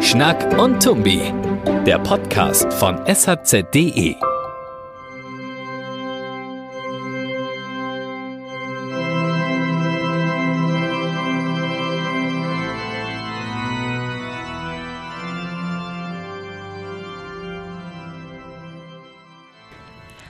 Schnack 0.00 0.58
und 0.58 0.82
Tumbi, 0.82 1.32
der 1.86 1.98
Podcast 1.98 2.72
von 2.74 2.96
shz.de. 3.06 4.16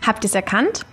Habt 0.06 0.24
ihr 0.24 0.28
es 0.28 0.34
erkannt? 0.34 0.84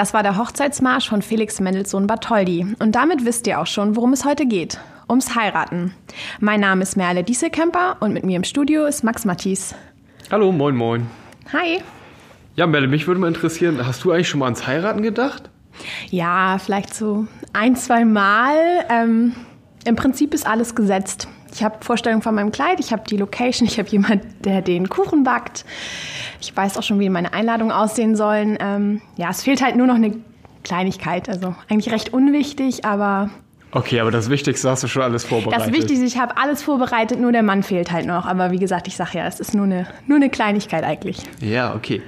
Das 0.00 0.14
war 0.14 0.22
der 0.22 0.38
Hochzeitsmarsch 0.38 1.10
von 1.10 1.20
Felix 1.20 1.60
Mendelssohn 1.60 2.06
Bartholdy. 2.06 2.74
Und 2.78 2.94
damit 2.94 3.26
wisst 3.26 3.46
ihr 3.46 3.60
auch 3.60 3.66
schon, 3.66 3.96
worum 3.96 4.14
es 4.14 4.24
heute 4.24 4.46
geht. 4.46 4.80
Ums 5.10 5.34
Heiraten. 5.34 5.92
Mein 6.38 6.60
Name 6.60 6.84
ist 6.84 6.96
Merle 6.96 7.22
Dieselkemper 7.22 7.98
und 8.00 8.14
mit 8.14 8.24
mir 8.24 8.36
im 8.36 8.44
Studio 8.44 8.86
ist 8.86 9.04
Max 9.04 9.26
Mattis. 9.26 9.74
Hallo, 10.30 10.52
moin, 10.52 10.74
moin. 10.74 11.06
Hi. 11.52 11.82
Ja, 12.56 12.66
Merle, 12.66 12.88
mich 12.88 13.06
würde 13.06 13.20
mal 13.20 13.28
interessieren, 13.28 13.86
hast 13.86 14.02
du 14.02 14.10
eigentlich 14.10 14.30
schon 14.30 14.40
mal 14.40 14.46
ans 14.46 14.66
Heiraten 14.66 15.02
gedacht? 15.02 15.50
Ja, 16.08 16.56
vielleicht 16.56 16.94
so 16.94 17.26
ein, 17.52 17.76
zwei 17.76 18.06
Mal. 18.06 18.56
Ähm, 18.88 19.34
Im 19.84 19.96
Prinzip 19.96 20.32
ist 20.32 20.46
alles 20.46 20.74
gesetzt. 20.74 21.28
Ich 21.52 21.62
habe 21.64 21.76
Vorstellungen 21.80 22.22
von 22.22 22.34
meinem 22.34 22.52
Kleid, 22.52 22.80
ich 22.80 22.92
habe 22.92 23.02
die 23.08 23.16
Location, 23.16 23.66
ich 23.66 23.78
habe 23.78 23.88
jemanden, 23.88 24.34
der 24.42 24.62
den 24.62 24.88
Kuchen 24.88 25.24
backt. 25.24 25.64
Ich 26.40 26.56
weiß 26.56 26.76
auch 26.78 26.82
schon, 26.82 27.00
wie 27.00 27.08
meine 27.08 27.32
Einladungen 27.32 27.72
aussehen 27.72 28.16
sollen. 28.16 28.56
Ähm, 28.60 29.00
ja, 29.16 29.30
es 29.30 29.42
fehlt 29.42 29.62
halt 29.62 29.76
nur 29.76 29.86
noch 29.86 29.96
eine 29.96 30.14
Kleinigkeit. 30.62 31.28
Also 31.28 31.54
eigentlich 31.68 31.92
recht 31.92 32.12
unwichtig, 32.12 32.84
aber. 32.84 33.30
Okay, 33.72 34.00
aber 34.00 34.10
das 34.10 34.30
Wichtigste 34.30 34.68
hast 34.68 34.82
du 34.82 34.88
schon 34.88 35.02
alles 35.02 35.24
vorbereitet. 35.24 35.66
Das 35.66 35.72
Wichtigste, 35.72 36.04
ich 36.04 36.18
habe 36.18 36.36
alles 36.36 36.62
vorbereitet, 36.62 37.20
nur 37.20 37.30
der 37.30 37.44
Mann 37.44 37.62
fehlt 37.62 37.92
halt 37.92 38.06
noch. 38.06 38.26
Aber 38.26 38.50
wie 38.50 38.58
gesagt, 38.58 38.88
ich 38.88 38.96
sage 38.96 39.18
ja, 39.18 39.26
es 39.26 39.38
ist 39.38 39.54
nur 39.54 39.64
eine, 39.64 39.86
nur 40.06 40.16
eine 40.16 40.28
Kleinigkeit 40.28 40.82
eigentlich. 40.82 41.22
Ja, 41.40 41.74
okay. 41.74 42.02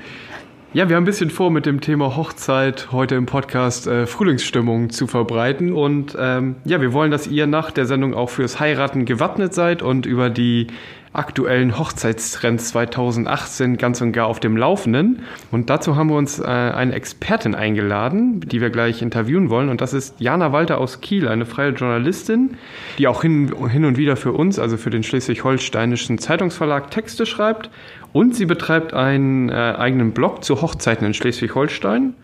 Ja, 0.75 0.89
wir 0.89 0.97
haben 0.97 1.03
ein 1.03 1.07
bisschen 1.07 1.29
vor, 1.29 1.51
mit 1.51 1.67
dem 1.67 1.83
Thema 1.83 2.17
Hochzeit 2.17 2.93
heute 2.93 3.15
im 3.15 3.27
Podcast 3.27 3.87
äh, 3.87 4.07
Frühlingsstimmung 4.07 4.89
zu 4.89 5.07
verbreiten. 5.07 5.75
Und 5.75 6.17
ähm, 6.19 6.57
ja, 6.65 6.81
wir 6.81 6.95
wollen, 6.95 7.11
dass 7.11 7.27
ihr 7.27 7.47
nach 7.47 7.73
der 7.73 7.85
Sendung 7.85 8.15
auch 8.15 8.31
fürs 8.31 8.59
Heiraten 8.59 9.05
gewappnet 9.05 9.53
seid 9.53 9.83
und 9.83 10.07
über 10.07 10.31
die 10.31 10.69
aktuellen 11.13 11.79
Hochzeitstrends 11.79 12.69
2018 12.69 13.77
ganz 13.77 14.01
und 14.01 14.13
gar 14.13 14.27
auf 14.27 14.41
dem 14.41 14.57
Laufenden. 14.57 15.25
Und 15.51 15.69
dazu 15.69 15.97
haben 15.97 16.09
wir 16.09 16.17
uns 16.17 16.39
äh, 16.39 16.45
eine 16.45 16.95
Expertin 16.95 17.55
eingeladen, 17.55 18.41
die 18.41 18.61
wir 18.61 18.71
gleich 18.71 19.03
interviewen 19.03 19.51
wollen. 19.51 19.69
Und 19.69 19.81
das 19.81 19.93
ist 19.93 20.21
Jana 20.21 20.53
Walter 20.53 20.79
aus 20.79 21.01
Kiel, 21.01 21.29
eine 21.29 21.45
freie 21.45 21.71
Journalistin, 21.71 22.57
die 22.99 23.09
auch 23.09 23.23
hin, 23.23 23.53
hin 23.69 23.85
und 23.85 23.99
wieder 23.99 24.17
für 24.17 24.33
uns, 24.33 24.59
also 24.59 24.77
für 24.77 24.91
den 24.91 25.03
schleswig-holsteinischen 25.03 26.19
Zeitungsverlag, 26.19 26.91
Texte 26.91 27.27
schreibt. 27.27 27.71
Und 28.13 28.35
sie 28.35 28.47
betreibt 28.47 28.95
einen 28.95 29.49
äh, 29.49 29.53
eigenen 29.55 30.13
Blog 30.13 30.45
zu 30.45 30.63
Hochzeiten 30.63 31.07
in 31.07 31.15
Schleswig-Holstein. 31.15 32.15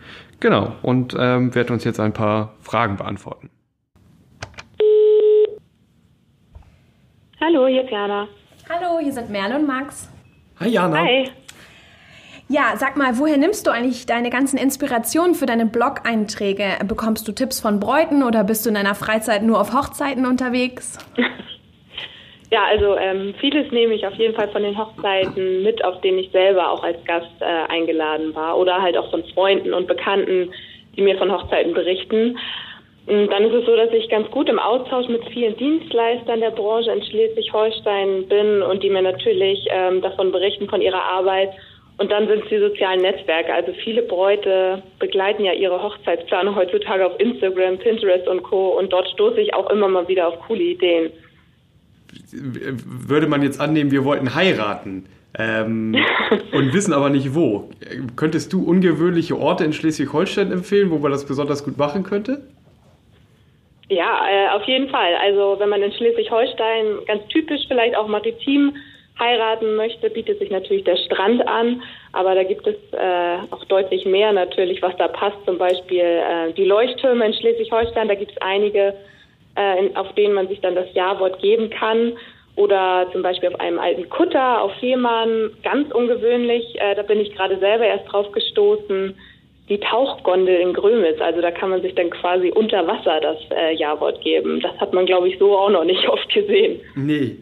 Genau, 0.40 0.72
und 0.82 1.16
ähm, 1.18 1.54
wird 1.54 1.70
uns 1.70 1.84
jetzt 1.84 2.00
ein 2.00 2.12
paar 2.12 2.54
Fragen 2.60 2.96
beantworten. 2.96 3.50
Hallo, 7.40 7.66
hier 7.66 7.84
ist 7.84 7.90
Jana. 7.90 8.28
Hallo, 8.70 8.98
hier 9.00 9.12
sind 9.12 9.30
Merle 9.30 9.56
und 9.56 9.66
Max. 9.66 10.12
Hi 10.60 10.68
Jana. 10.68 10.98
Hi. 10.98 11.30
Ja, 12.48 12.74
sag 12.76 12.98
mal, 12.98 13.18
woher 13.18 13.38
nimmst 13.38 13.66
du 13.66 13.70
eigentlich 13.70 14.04
deine 14.04 14.28
ganzen 14.28 14.58
Inspirationen 14.58 15.34
für 15.34 15.46
deine 15.46 15.64
Blog-Einträge? 15.64 16.84
Bekommst 16.86 17.26
du 17.26 17.32
Tipps 17.32 17.60
von 17.60 17.80
Bräuten 17.80 18.22
oder 18.22 18.44
bist 18.44 18.66
du 18.66 18.68
in 18.68 18.74
deiner 18.74 18.94
Freizeit 18.94 19.42
nur 19.42 19.58
auf 19.58 19.72
Hochzeiten 19.72 20.26
unterwegs? 20.26 20.98
Ja, 22.50 22.64
also 22.64 22.96
ähm, 22.96 23.34
vieles 23.40 23.70
nehme 23.72 23.92
ich 23.92 24.06
auf 24.06 24.14
jeden 24.14 24.34
Fall 24.34 24.48
von 24.48 24.62
den 24.62 24.78
Hochzeiten 24.78 25.62
mit, 25.62 25.84
auf 25.84 26.00
denen 26.00 26.18
ich 26.18 26.30
selber 26.30 26.70
auch 26.70 26.82
als 26.82 26.96
Gast 27.04 27.28
äh, 27.40 27.44
eingeladen 27.44 28.34
war 28.34 28.56
oder 28.56 28.80
halt 28.80 28.96
auch 28.96 29.10
von 29.10 29.22
Freunden 29.34 29.74
und 29.74 29.86
Bekannten, 29.86 30.50
die 30.96 31.02
mir 31.02 31.18
von 31.18 31.30
Hochzeiten 31.30 31.74
berichten. 31.74 32.38
Und 33.08 33.28
dann 33.28 33.44
ist 33.44 33.54
es 33.54 33.64
so, 33.64 33.74
dass 33.74 33.90
ich 33.92 34.10
ganz 34.10 34.30
gut 34.30 34.50
im 34.50 34.58
Austausch 34.58 35.08
mit 35.08 35.24
vielen 35.32 35.56
Dienstleistern 35.56 36.40
der 36.40 36.50
Branche 36.50 36.92
in 36.92 37.02
Schleswig-Holstein 37.02 38.28
bin 38.28 38.60
und 38.60 38.82
die 38.82 38.90
mir 38.90 39.00
natürlich 39.00 39.66
ähm, 39.70 40.02
davon 40.02 40.30
berichten, 40.30 40.68
von 40.68 40.82
ihrer 40.82 41.02
Arbeit. 41.02 41.48
Und 41.96 42.12
dann 42.12 42.28
sind 42.28 42.44
es 42.44 42.50
die 42.50 42.58
sozialen 42.58 43.00
Netzwerke. 43.00 43.54
Also 43.54 43.72
viele 43.82 44.02
Bräute 44.02 44.82
begleiten 44.98 45.42
ja 45.42 45.54
ihre 45.54 45.82
Hochzeitsplanung 45.82 46.54
heutzutage 46.54 47.06
auf 47.06 47.18
Instagram, 47.18 47.78
Pinterest 47.78 48.28
und 48.28 48.42
Co. 48.42 48.78
Und 48.78 48.92
dort 48.92 49.08
stoße 49.08 49.40
ich 49.40 49.54
auch 49.54 49.70
immer 49.70 49.88
mal 49.88 50.06
wieder 50.06 50.28
auf 50.28 50.38
coole 50.40 50.62
Ideen. 50.62 51.10
Würde 52.30 53.26
man 53.26 53.42
jetzt 53.42 53.58
annehmen, 53.58 53.90
wir 53.90 54.04
wollten 54.04 54.34
heiraten 54.34 55.06
ähm, 55.38 55.96
und 56.52 56.74
wissen 56.74 56.92
aber 56.92 57.08
nicht 57.08 57.34
wo. 57.34 57.70
Könntest 58.16 58.52
du 58.52 58.62
ungewöhnliche 58.64 59.38
Orte 59.38 59.64
in 59.64 59.72
Schleswig-Holstein 59.72 60.52
empfehlen, 60.52 60.90
wo 60.90 60.98
man 60.98 61.10
das 61.10 61.24
besonders 61.24 61.64
gut 61.64 61.78
machen 61.78 62.02
könnte? 62.02 62.42
Ja, 63.90 64.26
äh, 64.28 64.48
auf 64.50 64.64
jeden 64.64 64.90
Fall. 64.90 65.14
Also 65.16 65.56
wenn 65.58 65.70
man 65.70 65.82
in 65.82 65.92
Schleswig-Holstein 65.92 67.06
ganz 67.06 67.26
typisch 67.28 67.62
vielleicht 67.68 67.96
auch 67.96 68.06
maritim 68.06 68.76
heiraten 69.18 69.76
möchte, 69.76 70.10
bietet 70.10 70.38
sich 70.38 70.50
natürlich 70.50 70.84
der 70.84 70.96
Strand 70.96 71.46
an. 71.48 71.82
Aber 72.12 72.34
da 72.34 72.42
gibt 72.44 72.66
es 72.66 72.76
äh, 72.92 73.38
auch 73.50 73.64
deutlich 73.64 74.04
mehr 74.04 74.32
natürlich, 74.32 74.82
was 74.82 74.96
da 74.96 75.08
passt. 75.08 75.38
Zum 75.46 75.56
Beispiel 75.58 76.00
äh, 76.00 76.52
die 76.52 76.64
Leuchttürme 76.64 77.24
in 77.26 77.32
Schleswig-Holstein. 77.32 78.08
Da 78.08 78.14
gibt 78.14 78.32
es 78.32 78.42
einige, 78.42 78.94
äh, 79.56 79.78
in, 79.78 79.96
auf 79.96 80.12
denen 80.14 80.34
man 80.34 80.48
sich 80.48 80.60
dann 80.60 80.74
das 80.74 80.92
Ja-Wort 80.92 81.40
geben 81.40 81.70
kann. 81.70 82.12
Oder 82.56 83.06
zum 83.12 83.22
Beispiel 83.22 83.48
auf 83.48 83.60
einem 83.60 83.78
alten 83.78 84.08
Kutter 84.10 84.60
auf 84.60 84.72
Fehmarn. 84.80 85.50
Ganz 85.62 85.90
ungewöhnlich. 85.92 86.78
Äh, 86.78 86.94
da 86.94 87.02
bin 87.02 87.20
ich 87.20 87.34
gerade 87.34 87.58
selber 87.58 87.86
erst 87.86 88.12
drauf 88.12 88.30
gestoßen 88.32 89.16
die 89.68 89.78
Tauchgondel 89.78 90.60
in 90.60 90.72
Grömitz. 90.72 91.20
Also 91.20 91.40
da 91.40 91.50
kann 91.50 91.70
man 91.70 91.82
sich 91.82 91.94
dann 91.94 92.10
quasi 92.10 92.50
unter 92.50 92.86
Wasser 92.86 93.20
das 93.20 93.38
äh, 93.50 93.74
Ja-Wort 93.74 94.20
geben. 94.22 94.60
Das 94.60 94.76
hat 94.78 94.92
man, 94.92 95.06
glaube 95.06 95.28
ich, 95.28 95.38
so 95.38 95.56
auch 95.56 95.70
noch 95.70 95.84
nicht 95.84 96.08
oft 96.08 96.28
gesehen. 96.32 96.80
Nee, 96.94 97.36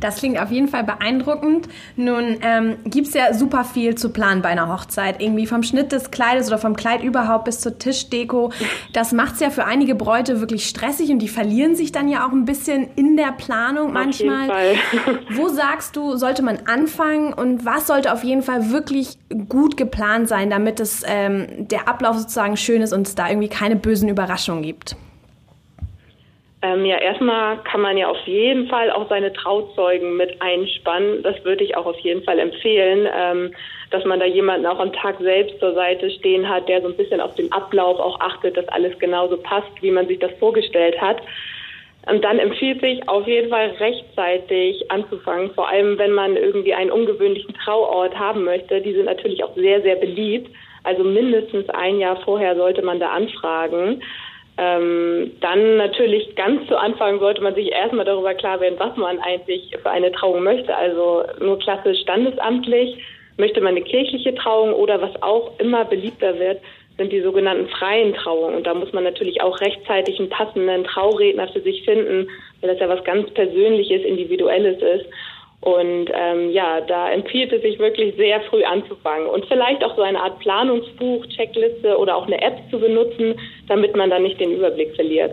das 0.00 0.16
klingt 0.16 0.40
auf 0.40 0.50
jeden 0.50 0.68
Fall 0.68 0.84
beeindruckend. 0.84 1.68
Nun 1.96 2.38
ähm, 2.42 2.76
gibt 2.84 3.08
es 3.08 3.14
ja 3.14 3.34
super 3.34 3.64
viel 3.64 3.94
zu 3.96 4.10
planen 4.10 4.42
bei 4.42 4.48
einer 4.50 4.68
Hochzeit. 4.68 5.20
Irgendwie 5.20 5.46
vom 5.46 5.62
Schnitt 5.62 5.92
des 5.92 6.10
Kleides 6.10 6.48
oder 6.48 6.58
vom 6.58 6.76
Kleid 6.76 7.02
überhaupt 7.02 7.44
bis 7.46 7.60
zur 7.60 7.78
Tischdeko. 7.78 8.52
Das 8.92 9.12
macht 9.12 9.34
es 9.34 9.40
ja 9.40 9.50
für 9.50 9.64
einige 9.64 9.94
Bräute 9.94 10.40
wirklich 10.40 10.68
stressig 10.68 11.10
und 11.10 11.18
die 11.18 11.28
verlieren 11.28 11.74
sich 11.74 11.92
dann 11.92 12.08
ja 12.08 12.26
auch 12.26 12.32
ein 12.32 12.44
bisschen 12.44 12.88
in 12.96 13.16
der 13.16 13.32
Planung 13.32 13.92
manchmal. 13.92 14.48
Wo 15.30 15.48
sagst 15.48 15.96
du, 15.96 16.16
sollte 16.16 16.42
man 16.42 16.60
anfangen 16.66 17.32
und 17.32 17.64
was 17.64 17.86
sollte 17.86 18.12
auf 18.12 18.24
jeden 18.24 18.42
Fall 18.42 18.70
wirklich 18.70 19.18
gut 19.48 19.76
geplant 19.76 20.28
sein, 20.28 20.50
damit 20.50 20.80
es 20.80 21.02
ähm, 21.06 21.46
der 21.68 21.88
Ablauf 21.88 22.18
sozusagen 22.18 22.56
schön 22.56 22.82
ist 22.82 22.92
und 22.92 23.06
es 23.06 23.14
da 23.14 23.28
irgendwie 23.28 23.48
keine 23.48 23.76
bösen 23.76 24.08
Überraschungen 24.08 24.62
gibt? 24.62 24.96
Ähm, 26.60 26.84
ja, 26.84 26.98
erstmal 26.98 27.58
kann 27.62 27.80
man 27.80 27.96
ja 27.96 28.08
auf 28.08 28.26
jeden 28.26 28.66
Fall 28.66 28.90
auch 28.90 29.08
seine 29.08 29.32
Trauzeugen 29.32 30.16
mit 30.16 30.42
einspannen. 30.42 31.22
Das 31.22 31.44
würde 31.44 31.62
ich 31.62 31.76
auch 31.76 31.86
auf 31.86 31.98
jeden 32.00 32.24
Fall 32.24 32.40
empfehlen, 32.40 33.08
ähm, 33.14 33.54
dass 33.90 34.04
man 34.04 34.18
da 34.18 34.26
jemanden 34.26 34.66
auch 34.66 34.80
am 34.80 34.92
Tag 34.92 35.18
selbst 35.20 35.60
zur 35.60 35.74
Seite 35.74 36.10
stehen 36.10 36.48
hat, 36.48 36.68
der 36.68 36.82
so 36.82 36.88
ein 36.88 36.96
bisschen 36.96 37.20
auf 37.20 37.34
den 37.36 37.52
Ablauf 37.52 38.00
auch 38.00 38.18
achtet, 38.20 38.56
dass 38.56 38.66
alles 38.68 38.98
genauso 38.98 39.36
passt, 39.36 39.70
wie 39.82 39.92
man 39.92 40.08
sich 40.08 40.18
das 40.18 40.32
vorgestellt 40.40 41.00
hat. 41.00 41.22
Und 42.10 42.24
dann 42.24 42.38
empfiehlt 42.38 42.80
sich 42.80 43.08
auf 43.08 43.26
jeden 43.28 43.50
Fall 43.50 43.68
rechtzeitig 43.78 44.90
anzufangen, 44.90 45.52
vor 45.54 45.68
allem 45.68 45.96
wenn 45.98 46.12
man 46.12 46.36
irgendwie 46.36 46.74
einen 46.74 46.90
ungewöhnlichen 46.90 47.54
Trauort 47.54 48.18
haben 48.18 48.44
möchte. 48.44 48.80
Die 48.80 48.94
sind 48.94 49.04
natürlich 49.04 49.44
auch 49.44 49.54
sehr, 49.54 49.82
sehr 49.82 49.96
beliebt. 49.96 50.50
Also 50.84 51.04
mindestens 51.04 51.68
ein 51.68 52.00
Jahr 52.00 52.16
vorher 52.22 52.56
sollte 52.56 52.82
man 52.82 52.98
da 52.98 53.10
anfragen. 53.10 54.02
Ähm, 54.60 55.30
dann 55.40 55.76
natürlich 55.76 56.34
ganz 56.34 56.66
zu 56.66 56.76
Anfang 56.76 57.20
sollte 57.20 57.40
man 57.40 57.54
sich 57.54 57.70
erstmal 57.70 58.04
darüber 58.04 58.34
klar 58.34 58.60
werden, 58.60 58.74
was 58.78 58.96
man 58.96 59.20
eigentlich 59.20 59.70
für 59.80 59.90
eine 59.90 60.10
Trauung 60.10 60.42
möchte. 60.42 60.74
Also 60.74 61.22
nur 61.40 61.60
klassisch 61.60 62.00
standesamtlich, 62.00 62.98
möchte 63.36 63.60
man 63.60 63.76
eine 63.76 63.84
kirchliche 63.84 64.34
Trauung 64.34 64.72
oder 64.72 65.00
was 65.00 65.22
auch 65.22 65.52
immer 65.60 65.84
beliebter 65.84 66.38
wird, 66.40 66.60
sind 66.96 67.12
die 67.12 67.22
sogenannten 67.22 67.68
freien 67.68 68.12
Trauungen. 68.14 68.56
Und 68.56 68.66
da 68.66 68.74
muss 68.74 68.92
man 68.92 69.04
natürlich 69.04 69.40
auch 69.40 69.60
rechtzeitig 69.60 70.18
einen 70.18 70.28
passenden 70.28 70.82
Trauredner 70.82 71.46
für 71.46 71.60
sich 71.60 71.84
finden, 71.84 72.28
weil 72.60 72.70
das 72.70 72.80
ja 72.80 72.88
was 72.88 73.04
ganz 73.04 73.30
Persönliches, 73.30 74.02
Individuelles 74.02 74.82
ist. 74.82 75.06
Und 75.60 76.08
ähm, 76.14 76.50
ja, 76.50 76.80
da 76.82 77.10
empfiehlt 77.10 77.52
es 77.52 77.62
sich 77.62 77.78
wirklich 77.78 78.14
sehr 78.16 78.40
früh 78.42 78.62
anzufangen 78.62 79.26
und 79.26 79.44
vielleicht 79.46 79.82
auch 79.82 79.96
so 79.96 80.02
eine 80.02 80.20
Art 80.20 80.38
Planungsbuch, 80.38 81.26
Checkliste 81.26 81.98
oder 81.98 82.16
auch 82.16 82.26
eine 82.26 82.40
App 82.40 82.58
zu 82.70 82.78
benutzen, 82.78 83.34
damit 83.66 83.96
man 83.96 84.08
dann 84.08 84.22
nicht 84.22 84.40
den 84.40 84.52
Überblick 84.52 84.94
verliert. 84.94 85.32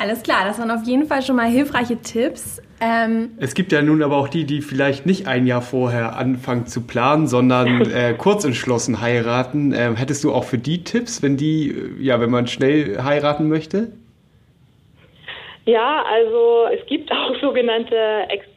Alles 0.00 0.22
klar, 0.22 0.44
das 0.44 0.60
waren 0.60 0.70
auf 0.70 0.86
jeden 0.86 1.06
Fall 1.06 1.22
schon 1.22 1.34
mal 1.34 1.50
hilfreiche 1.50 1.96
Tipps. 2.00 2.62
Ähm 2.80 3.32
es 3.38 3.54
gibt 3.54 3.72
ja 3.72 3.82
nun 3.82 4.00
aber 4.04 4.16
auch 4.16 4.28
die, 4.28 4.44
die 4.44 4.60
vielleicht 4.60 5.06
nicht 5.06 5.26
ein 5.26 5.44
Jahr 5.48 5.62
vorher 5.62 6.16
anfangen 6.16 6.66
zu 6.66 6.86
planen, 6.86 7.26
sondern 7.26 7.90
äh, 7.90 8.14
kurz 8.16 8.44
entschlossen 8.44 9.00
heiraten. 9.00 9.74
Ähm, 9.76 9.96
hättest 9.96 10.22
du 10.22 10.32
auch 10.32 10.44
für 10.44 10.58
die 10.58 10.84
Tipps, 10.84 11.20
wenn 11.24 11.36
die, 11.36 11.70
äh, 11.70 12.02
ja, 12.02 12.20
wenn 12.20 12.30
man 12.30 12.46
schnell 12.46 13.02
heiraten 13.02 13.48
möchte? 13.48 13.90
Ja, 15.68 16.02
also 16.02 16.66
es 16.72 16.86
gibt 16.86 17.10
auch 17.12 17.34
sogenannte 17.40 17.96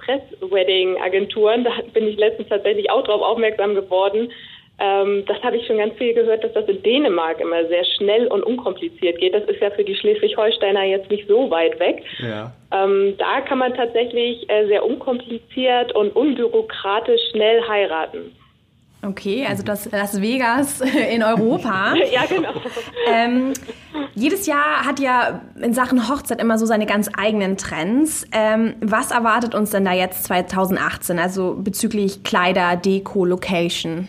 Express-Wedding-Agenturen. 0.02 1.64
Da 1.64 1.72
bin 1.94 2.08
ich 2.08 2.18
letztens 2.18 2.50
tatsächlich 2.50 2.90
auch 2.90 3.04
drauf 3.04 3.22
aufmerksam 3.22 3.76
geworden. 3.76 4.32
Ähm, 4.80 5.24
das 5.28 5.42
habe 5.44 5.58
ich 5.58 5.68
schon 5.68 5.78
ganz 5.78 5.96
viel 5.98 6.14
gehört, 6.14 6.44
dass 6.44 6.54
das 6.54 6.66
in 6.66 6.82
Dänemark 6.82 7.40
immer 7.40 7.66
sehr 7.68 7.86
schnell 7.86 8.28
und 8.28 8.44
unkompliziert 8.44 9.20
geht. 9.20 9.34
Das 9.34 9.44
ist 9.44 9.62
ja 9.62 9.70
für 9.70 9.84
die 9.84 9.96
Schleswig-Holsteiner 9.96 10.84
jetzt 10.84 11.12
nicht 11.12 11.28
so 11.28 11.52
weit 11.52 11.80
weg. 11.80 12.04
Ja. 12.20 12.52
Ähm, 12.74 13.16
da 13.18 13.42
kann 13.42 13.60
man 13.60 13.76
tatsächlich 13.76 14.50
äh, 14.50 14.66
sehr 14.68 14.84
unkompliziert 14.84 15.94
und 15.94 16.16
unbürokratisch 16.16 17.22
schnell 17.32 17.62
heiraten. 17.68 18.36
Okay, 19.04 19.46
also 19.50 19.64
das 19.64 19.92
Las 19.92 20.22
Vegas 20.22 20.82
in 21.12 21.24
Europa. 21.24 21.96
ja, 22.12 22.26
genau. 22.28 22.54
Ähm, 23.12 23.54
jedes 24.14 24.46
Jahr 24.46 24.86
hat 24.86 25.00
ja 25.00 25.42
in 25.62 25.74
Sachen 25.74 26.08
Hochzeit 26.08 26.40
immer 26.40 26.58
so 26.58 26.66
seine 26.66 26.86
ganz 26.86 27.10
eigenen 27.18 27.58
Trends. 27.58 28.28
Ähm, 28.32 28.76
was 28.80 29.12
erwartet 29.12 29.56
uns 29.56 29.72
denn 29.72 29.86
da 29.86 29.94
jetzt 29.94 30.26
2018, 30.26 31.18
also 31.18 31.56
bezüglich 31.58 32.24
Kleider, 32.24 32.76
Deko, 32.76 33.26
Location? 33.26 34.08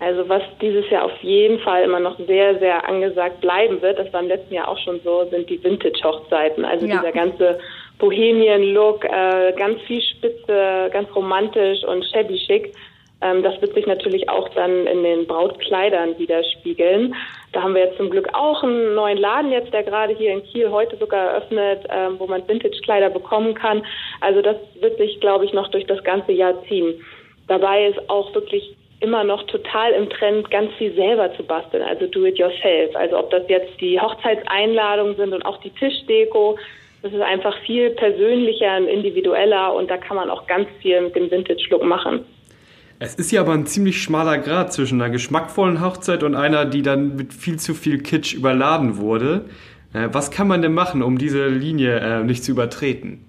Also 0.00 0.28
was 0.28 0.42
dieses 0.60 0.88
Jahr 0.90 1.04
auf 1.04 1.16
jeden 1.22 1.58
Fall 1.60 1.84
immer 1.84 2.00
noch 2.00 2.18
sehr, 2.26 2.58
sehr 2.58 2.86
angesagt 2.86 3.40
bleiben 3.40 3.80
wird, 3.80 3.98
das 3.98 4.12
war 4.12 4.20
im 4.20 4.28
letzten 4.28 4.52
Jahr 4.52 4.68
auch 4.68 4.78
schon 4.78 5.00
so, 5.02 5.24
sind 5.30 5.48
die 5.48 5.62
Vintage-Hochzeiten. 5.62 6.62
Also 6.62 6.84
ja. 6.84 6.98
dieser 6.98 7.12
ganze 7.12 7.58
Bohemian-Look, 7.98 9.04
äh, 9.06 9.52
ganz 9.56 9.80
viel 9.82 10.02
Spitze, 10.02 10.90
ganz 10.92 11.08
romantisch 11.14 11.82
und 11.84 12.04
shabby 12.04 12.36
chic. 12.36 12.74
Ähm, 13.24 13.42
das 13.42 13.60
wird 13.60 13.74
sich 13.74 13.86
natürlich 13.86 14.28
auch 14.28 14.48
dann 14.50 14.86
in 14.86 15.02
den 15.02 15.26
Brautkleidern 15.26 16.18
widerspiegeln. 16.18 17.14
Da 17.52 17.62
haben 17.62 17.74
wir 17.74 17.84
jetzt 17.84 17.96
zum 17.96 18.10
Glück 18.10 18.28
auch 18.34 18.62
einen 18.62 18.94
neuen 18.94 19.18
Laden 19.18 19.50
jetzt, 19.50 19.72
der 19.72 19.82
gerade 19.82 20.14
hier 20.14 20.32
in 20.32 20.44
Kiel 20.44 20.70
heute 20.70 20.96
sogar 20.98 21.30
eröffnet, 21.30 21.86
ähm, 21.88 22.16
wo 22.18 22.26
man 22.26 22.46
Vintage-Kleider 22.46 23.10
bekommen 23.10 23.54
kann. 23.54 23.82
Also 24.20 24.42
das 24.42 24.56
wird 24.80 24.98
sich, 24.98 25.20
glaube 25.20 25.46
ich, 25.46 25.52
noch 25.54 25.68
durch 25.68 25.86
das 25.86 26.04
ganze 26.04 26.32
Jahr 26.32 26.62
ziehen. 26.68 27.02
Dabei 27.48 27.86
ist 27.86 28.10
auch 28.10 28.34
wirklich 28.34 28.76
immer 29.00 29.24
noch 29.24 29.42
total 29.44 29.92
im 29.92 30.08
Trend, 30.10 30.50
ganz 30.50 30.72
viel 30.74 30.94
selber 30.94 31.34
zu 31.34 31.44
basteln, 31.44 31.82
also 31.82 32.06
do 32.06 32.24
it 32.24 32.38
yourself. 32.38 32.94
Also 32.94 33.18
ob 33.18 33.30
das 33.30 33.42
jetzt 33.48 33.80
die 33.80 34.00
Hochzeitseinladungen 34.00 35.16
sind 35.16 35.32
und 35.32 35.44
auch 35.44 35.58
die 35.58 35.70
Tischdeko, 35.70 36.56
das 37.02 37.12
ist 37.12 37.20
einfach 37.20 37.56
viel 37.66 37.90
persönlicher 37.90 38.78
und 38.78 38.88
individueller 38.88 39.74
und 39.74 39.90
da 39.90 39.98
kann 39.98 40.16
man 40.16 40.30
auch 40.30 40.46
ganz 40.46 40.68
viel 40.80 41.02
mit 41.02 41.14
dem 41.14 41.30
Vintage-Look 41.30 41.84
machen. 41.84 42.24
Es 43.04 43.16
ist 43.16 43.30
ja 43.32 43.42
aber 43.42 43.52
ein 43.52 43.66
ziemlich 43.66 44.02
schmaler 44.02 44.38
Grad 44.38 44.72
zwischen 44.72 44.98
einer 44.98 45.10
geschmackvollen 45.10 45.84
Hochzeit 45.84 46.22
und 46.22 46.34
einer, 46.34 46.64
die 46.64 46.80
dann 46.80 47.16
mit 47.16 47.34
viel 47.34 47.58
zu 47.58 47.74
viel 47.74 47.98
Kitsch 48.02 48.32
überladen 48.32 48.96
wurde. 48.96 49.44
Äh, 49.92 50.08
was 50.12 50.30
kann 50.30 50.48
man 50.48 50.62
denn 50.62 50.72
machen, 50.72 51.02
um 51.02 51.18
diese 51.18 51.48
Linie 51.48 51.98
äh, 52.00 52.24
nicht 52.24 52.42
zu 52.42 52.52
übertreten? 52.52 53.22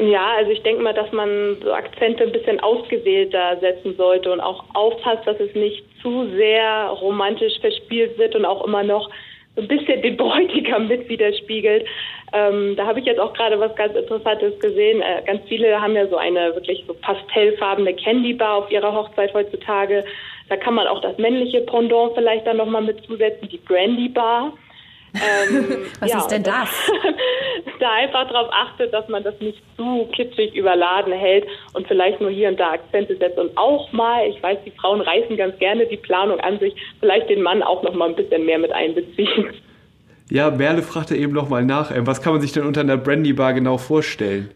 Ja, 0.00 0.36
also 0.38 0.52
ich 0.52 0.62
denke 0.62 0.82
mal, 0.82 0.94
dass 0.94 1.12
man 1.12 1.58
so 1.62 1.70
Akzente 1.74 2.22
ein 2.22 2.32
bisschen 2.32 2.60
ausgewählter 2.60 3.58
setzen 3.60 3.94
sollte 3.98 4.32
und 4.32 4.40
auch 4.40 4.64
aufpasst, 4.72 5.26
dass 5.26 5.38
es 5.38 5.54
nicht 5.54 5.84
zu 6.00 6.26
sehr 6.34 6.86
romantisch 6.86 7.60
verspielt 7.60 8.16
wird 8.16 8.34
und 8.34 8.46
auch 8.46 8.66
immer 8.66 8.82
noch 8.82 9.10
so 9.56 9.62
ein 9.62 9.68
bisschen 9.68 10.02
den 10.02 10.16
Bräutigam 10.16 10.88
mit 10.88 11.08
widerspiegelt. 11.08 11.86
Ähm, 12.32 12.76
da 12.76 12.86
habe 12.86 13.00
ich 13.00 13.06
jetzt 13.06 13.18
auch 13.18 13.32
gerade 13.32 13.58
was 13.58 13.74
ganz 13.74 13.94
Interessantes 13.94 14.58
gesehen. 14.60 15.02
Äh, 15.02 15.22
ganz 15.26 15.42
viele 15.48 15.80
haben 15.80 15.94
ja 15.94 16.06
so 16.06 16.16
eine 16.16 16.54
wirklich 16.54 16.84
so 16.86 16.94
pastellfarbene 16.94 17.94
Candy 17.94 18.34
Bar 18.34 18.58
auf 18.58 18.70
ihrer 18.70 18.94
Hochzeit 18.94 19.34
heutzutage. 19.34 20.04
Da 20.48 20.56
kann 20.56 20.74
man 20.74 20.86
auch 20.86 21.00
das 21.00 21.18
männliche 21.18 21.62
Pendant 21.62 22.14
vielleicht 22.14 22.46
dann 22.46 22.58
nochmal 22.58 22.82
mit 22.82 23.04
zusetzen, 23.04 23.48
die 23.48 23.58
Brandy 23.58 24.08
Bar. 24.08 24.52
Ähm, 25.14 25.86
Was 26.00 26.10
ja, 26.10 26.18
ist 26.18 26.28
denn 26.28 26.42
das? 26.42 26.68
da 27.80 27.92
einfach 27.92 28.28
darauf 28.28 28.50
achtet, 28.52 28.92
dass 28.92 29.08
man 29.08 29.24
das 29.24 29.34
nicht 29.40 29.60
zu 29.76 30.08
kitschig 30.14 30.54
überladen 30.54 31.12
hält 31.12 31.46
und 31.72 31.86
vielleicht 31.88 32.20
nur 32.20 32.30
hier 32.30 32.48
und 32.48 32.60
da 32.60 32.72
Akzente 32.72 33.16
setzt 33.16 33.38
und 33.38 33.56
auch 33.56 33.90
mal, 33.92 34.26
ich 34.28 34.42
weiß, 34.42 34.58
die 34.64 34.70
Frauen 34.72 35.00
reißen 35.00 35.36
ganz 35.36 35.58
gerne 35.58 35.86
die 35.86 35.96
Planung 35.96 36.38
an 36.40 36.58
sich, 36.58 36.74
vielleicht 37.00 37.28
den 37.30 37.42
Mann 37.42 37.62
auch 37.62 37.82
noch 37.82 37.94
mal 37.94 38.08
ein 38.08 38.16
bisschen 38.16 38.44
mehr 38.44 38.58
mit 38.58 38.72
einbeziehen. 38.72 39.50
Ja, 40.30 40.50
Merle 40.50 40.82
fragte 40.82 41.16
eben 41.16 41.32
noch 41.32 41.48
mal 41.48 41.64
nach, 41.64 41.94
ähm, 41.94 42.06
was 42.06 42.22
kann 42.22 42.34
man 42.34 42.42
sich 42.42 42.52
denn 42.52 42.64
unter 42.64 42.82
einer 42.82 42.96
Brandy 42.96 43.32
Bar 43.32 43.52
genau 43.52 43.78
vorstellen? 43.78 44.50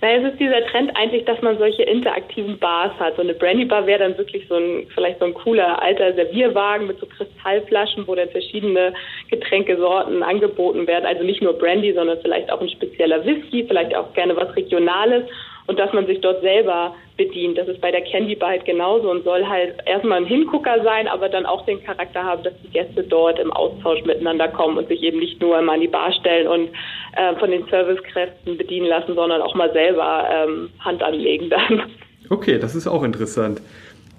Naja, 0.00 0.18
es 0.18 0.32
ist 0.32 0.40
dieser 0.40 0.64
Trend 0.66 0.96
eigentlich, 0.96 1.24
dass 1.24 1.40
man 1.42 1.58
solche 1.58 1.82
interaktiven 1.82 2.58
Bars 2.58 2.92
hat. 2.98 3.16
So 3.16 3.22
eine 3.22 3.34
Brandy 3.34 3.64
Bar 3.64 3.86
wäre 3.86 4.00
dann 4.00 4.18
wirklich 4.18 4.46
so 4.48 4.56
ein, 4.56 4.86
vielleicht 4.94 5.18
so 5.18 5.26
ein 5.26 5.34
cooler 5.34 5.82
alter 5.82 6.14
Servierwagen 6.14 6.86
mit 6.86 6.98
so 6.98 7.06
Kristallflaschen, 7.06 8.06
wo 8.06 8.14
dann 8.14 8.30
verschiedene 8.30 8.94
Getränkesorten 9.30 10.22
angeboten 10.22 10.86
werden. 10.86 11.06
Also 11.06 11.22
nicht 11.22 11.42
nur 11.42 11.52
Brandy, 11.52 11.92
sondern 11.92 12.18
vielleicht 12.20 12.50
auch 12.50 12.60
ein 12.60 12.68
spezieller 12.68 13.24
Whisky, 13.24 13.64
vielleicht 13.66 13.94
auch 13.94 14.12
gerne 14.14 14.36
was 14.36 14.54
Regionales 14.56 15.24
und 15.70 15.78
dass 15.78 15.92
man 15.92 16.04
sich 16.06 16.20
dort 16.20 16.42
selber 16.42 16.96
bedient. 17.16 17.56
Das 17.56 17.68
ist 17.68 17.80
bei 17.80 17.92
der 17.92 18.00
Candy 18.00 18.34
Bar 18.34 18.48
halt 18.50 18.64
genauso 18.64 19.08
und 19.08 19.22
soll 19.22 19.46
halt 19.46 19.76
erstmal 19.86 20.18
ein 20.18 20.24
Hingucker 20.24 20.82
sein, 20.82 21.06
aber 21.06 21.28
dann 21.28 21.46
auch 21.46 21.64
den 21.64 21.80
Charakter 21.84 22.24
haben, 22.24 22.42
dass 22.42 22.54
die 22.64 22.70
Gäste 22.70 23.04
dort 23.04 23.38
im 23.38 23.52
Austausch 23.52 24.04
miteinander 24.04 24.48
kommen 24.48 24.78
und 24.78 24.88
sich 24.88 25.00
eben 25.04 25.20
nicht 25.20 25.40
nur 25.40 25.56
immer 25.56 25.74
an 25.74 25.80
die 25.80 25.86
Bar 25.86 26.12
stellen 26.12 26.48
und 26.48 26.70
äh, 27.16 27.36
von 27.38 27.52
den 27.52 27.64
Servicekräften 27.66 28.58
bedienen 28.58 28.88
lassen, 28.88 29.14
sondern 29.14 29.42
auch 29.42 29.54
mal 29.54 29.72
selber 29.72 30.28
ähm, 30.28 30.70
Hand 30.80 31.04
anlegen 31.04 31.50
dann. 31.50 31.82
Okay, 32.30 32.58
das 32.58 32.74
ist 32.74 32.88
auch 32.88 33.04
interessant. 33.04 33.62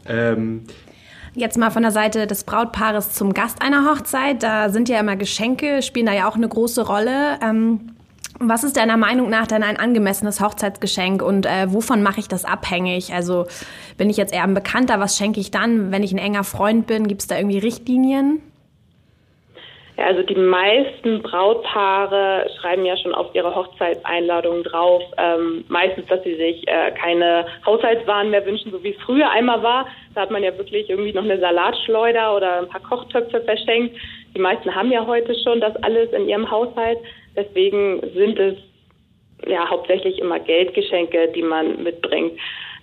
Ähm 0.07 0.63
Jetzt 1.33 1.57
mal 1.57 1.69
von 1.69 1.81
der 1.81 1.91
Seite 1.91 2.27
des 2.27 2.45
Brautpaares 2.45 3.11
zum 3.11 3.33
Gast 3.33 3.61
einer 3.61 3.89
Hochzeit. 3.89 4.41
Da 4.41 4.69
sind 4.69 4.87
ja 4.87 5.01
immer 5.01 5.17
Geschenke, 5.17 5.81
spielen 5.81 6.05
da 6.05 6.13
ja 6.13 6.29
auch 6.29 6.35
eine 6.35 6.47
große 6.47 6.87
Rolle. 6.87 7.39
Ähm 7.43 7.91
was 8.43 8.63
ist 8.63 8.77
deiner 8.77 8.97
Meinung 8.97 9.29
nach 9.29 9.47
denn 9.47 9.63
ein 9.63 9.77
angemessenes 9.77 10.41
Hochzeitsgeschenk 10.41 11.21
und 11.21 11.45
äh, 11.45 11.71
wovon 11.71 12.03
mache 12.03 12.19
ich 12.19 12.27
das 12.27 12.45
abhängig? 12.45 13.13
Also 13.13 13.45
bin 13.97 14.09
ich 14.09 14.17
jetzt 14.17 14.33
eher 14.33 14.43
ein 14.43 14.53
Bekannter, 14.53 14.99
was 14.99 15.17
schenke 15.17 15.39
ich 15.39 15.51
dann? 15.51 15.91
Wenn 15.91 16.03
ich 16.03 16.11
ein 16.11 16.17
enger 16.17 16.43
Freund 16.43 16.87
bin, 16.87 17.07
gibt 17.07 17.21
es 17.21 17.27
da 17.27 17.37
irgendwie 17.37 17.59
Richtlinien? 17.59 18.41
Ja, 19.97 20.07
also 20.07 20.23
die 20.23 20.35
meisten 20.35 21.21
Brautpaare 21.21 22.49
schreiben 22.59 22.85
ja 22.85 22.97
schon 22.97 23.13
auf 23.13 23.27
ihre 23.35 23.53
Hochzeitseinladungen 23.53 24.63
drauf, 24.63 25.03
ähm, 25.17 25.65
meistens, 25.67 26.07
dass 26.07 26.23
sie 26.23 26.35
sich 26.35 26.67
äh, 26.67 26.91
keine 26.91 27.45
Haushaltswaren 27.65 28.31
mehr 28.31 28.45
wünschen, 28.45 28.71
so 28.71 28.81
wie 28.83 28.91
es 28.91 29.01
früher 29.03 29.29
einmal 29.29 29.61
war. 29.61 29.87
Da 30.15 30.21
hat 30.21 30.31
man 30.31 30.43
ja 30.43 30.57
wirklich 30.57 30.89
irgendwie 30.89 31.13
noch 31.13 31.23
eine 31.23 31.39
Salatschleuder 31.39 32.35
oder 32.35 32.59
ein 32.59 32.69
paar 32.69 32.81
Kochtöpfe 32.81 33.41
verschenkt. 33.41 33.95
Die 34.33 34.39
meisten 34.39 34.73
haben 34.73 34.91
ja 34.91 35.05
heute 35.05 35.35
schon 35.43 35.59
das 35.59 35.75
alles 35.83 36.11
in 36.13 36.27
ihrem 36.27 36.49
Haushalt. 36.49 36.97
Deswegen 37.35 38.01
sind 38.13 38.39
es 38.39 38.57
ja 39.47 39.69
hauptsächlich 39.69 40.19
immer 40.19 40.39
Geldgeschenke, 40.39 41.29
die 41.33 41.43
man 41.43 41.83
mitbringt. 41.83 42.33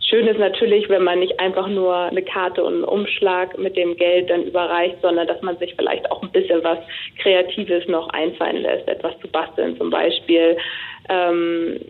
Schön 0.09 0.27
ist 0.27 0.39
natürlich, 0.39 0.89
wenn 0.89 1.05
man 1.05 1.19
nicht 1.19 1.39
einfach 1.39 1.69
nur 1.69 1.95
eine 1.95 2.23
Karte 2.23 2.65
und 2.65 2.75
einen 2.75 2.85
Umschlag 2.85 3.59
mit 3.59 3.77
dem 3.77 3.95
Geld 3.97 4.31
dann 4.31 4.45
überreicht, 4.45 4.97
sondern 5.03 5.27
dass 5.27 5.43
man 5.43 5.59
sich 5.59 5.75
vielleicht 5.77 6.11
auch 6.11 6.23
ein 6.23 6.31
bisschen 6.31 6.65
was 6.65 6.79
Kreatives 7.19 7.87
noch 7.89 8.09
einfallen 8.11 8.63
lässt, 8.63 8.89
etwas 8.89 9.19
zu 9.21 9.29
basteln 9.29 9.77
zum 9.77 9.91
Beispiel. 9.91 10.57
Ähm, 11.11 11.81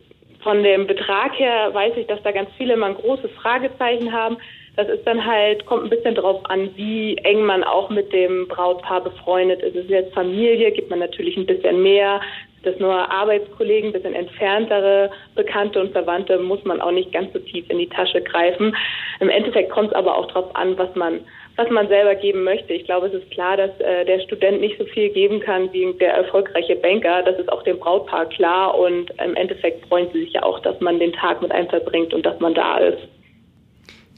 von 0.43 0.63
dem 0.65 0.87
Betrag 0.87 1.39
her 1.39 1.73
weiß 1.73 1.93
ich, 1.97 2.07
dass 2.07 2.23
da 2.23 2.33
ganz 2.33 2.51
viele 2.57 2.75
immer 2.75 2.87
ein 2.87 2.95
großes 2.95 3.31
Fragezeichen 3.41 4.13
haben. 4.13 4.39
Das 4.77 4.89
ist 4.89 5.05
dann 5.07 5.25
halt, 5.25 5.67
kommt 5.67 5.85
ein 5.85 5.91
bisschen 5.91 6.15
drauf 6.15 6.41
an, 6.45 6.71
wie 6.77 7.17
eng 7.19 7.45
man 7.45 7.63
auch 7.63 7.91
mit 7.91 8.13
dem 8.13 8.49
Brautpaar 8.49 9.03
befreundet 9.03 9.61
ist. 9.63 9.75
Ist 9.75 9.85
es 9.85 9.91
jetzt 9.91 10.15
Familie, 10.15 10.73
gibt 10.73 10.91
man 10.91 11.01
natürlich 11.01 11.37
ein 11.37 11.47
bisschen 11.47 11.83
mehr. 11.83 12.21
Ist 12.59 12.75
das 12.75 12.81
nur 12.81 13.11
Arbeitskollegen, 13.11 13.93
bisschen 13.93 14.15
entferntere 14.15 15.11
Bekannte 15.35 15.81
und 15.81 15.93
Verwandte, 15.93 16.39
muss 16.39 16.65
man 16.65 16.81
auch 16.81 16.91
nicht 16.91 17.13
ganz 17.13 17.33
so 17.33 17.39
tief 17.39 17.65
in 17.71 17.79
die 17.79 17.89
Tasche 17.89 18.21
greifen. 18.21 18.75
Im 19.21 19.29
Endeffekt 19.29 19.71
kommt 19.71 19.89
es 19.89 19.95
aber 19.95 20.17
auch 20.17 20.27
darauf 20.27 20.55
an, 20.57 20.77
was 20.77 20.95
man 20.95 21.21
was 21.59 21.69
man 21.71 21.89
selber 21.89 22.15
geben 22.15 22.45
möchte. 22.45 22.73
Ich 22.73 22.85
glaube, 22.85 23.09
es 23.09 23.15
ist 23.15 23.31
klar, 23.33 23.57
dass 23.57 23.71
äh, 23.81 24.05
der 24.05 24.21
Student 24.21 24.61
nicht 24.61 24.79
so 24.79 24.85
viel 24.85 25.09
geben 25.11 25.41
kann 25.41 25.73
wie 25.73 25.93
der 26.01 26.15
erfolgreiche 26.15 26.77
Banker. 26.77 27.25
Das 27.25 27.37
ist 27.37 27.51
auch 27.51 27.65
dem 27.65 27.81
Brautpaar 27.81 28.27
klar 28.27 28.79
und 28.79 29.11
im 29.25 29.35
Endeffekt 29.35 29.85
freuen 29.89 30.07
sie 30.13 30.21
sich 30.21 30.35
ja 30.35 30.45
auch, 30.45 30.61
dass 30.61 30.81
man 30.81 31.01
den 31.01 31.13
Tag 31.13 31.43
mit 31.43 31.51
einem 31.51 31.69
verbringt 31.69 32.15
und 32.15 32.25
dass 32.25 32.39
man 32.39 32.55
da 32.55 32.79
ist. 32.79 33.03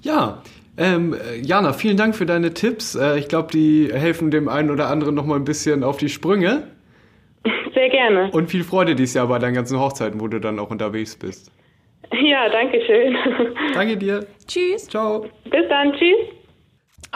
Ja, 0.03 0.43
ähm, 0.77 1.17
Jana, 1.43 1.73
vielen 1.73 1.97
Dank 1.97 2.15
für 2.15 2.27
deine 2.27 2.53
Tipps. 2.53 2.95
Äh, 2.95 3.19
ich 3.19 3.29
glaube, 3.29 3.49
die 3.53 3.91
helfen 3.91 4.31
dem 4.31 4.49
einen 4.49 4.71
oder 4.71 4.89
anderen 4.89 5.15
noch 5.15 5.25
mal 5.25 5.37
ein 5.37 5.45
bisschen 5.45 5.83
auf 5.83 5.97
die 5.97 6.11
Sprünge. 6.11 6.65
Sehr 7.75 7.89
gerne. 7.89 8.31
Und 8.33 8.51
viel 8.51 8.65
Freude 8.65 8.95
dieses 8.95 9.15
Jahr 9.15 9.27
bei 9.29 9.39
deinen 9.39 9.55
ganzen 9.55 9.79
Hochzeiten, 9.79 10.21
wo 10.21 10.29
du 10.29 10.41
dann 10.41 10.59
auch 10.59 10.71
unterwegs 10.71 11.17
bist. 11.17 11.51
Ja, 12.13 12.49
danke 12.49 12.81
schön. 12.85 13.17
Danke 13.75 13.97
dir. 13.97 14.27
Tschüss. 14.49 14.89
Ciao. 14.89 15.27
Bis 15.45 15.69
dann. 15.69 15.93
Tschüss. 15.93 16.17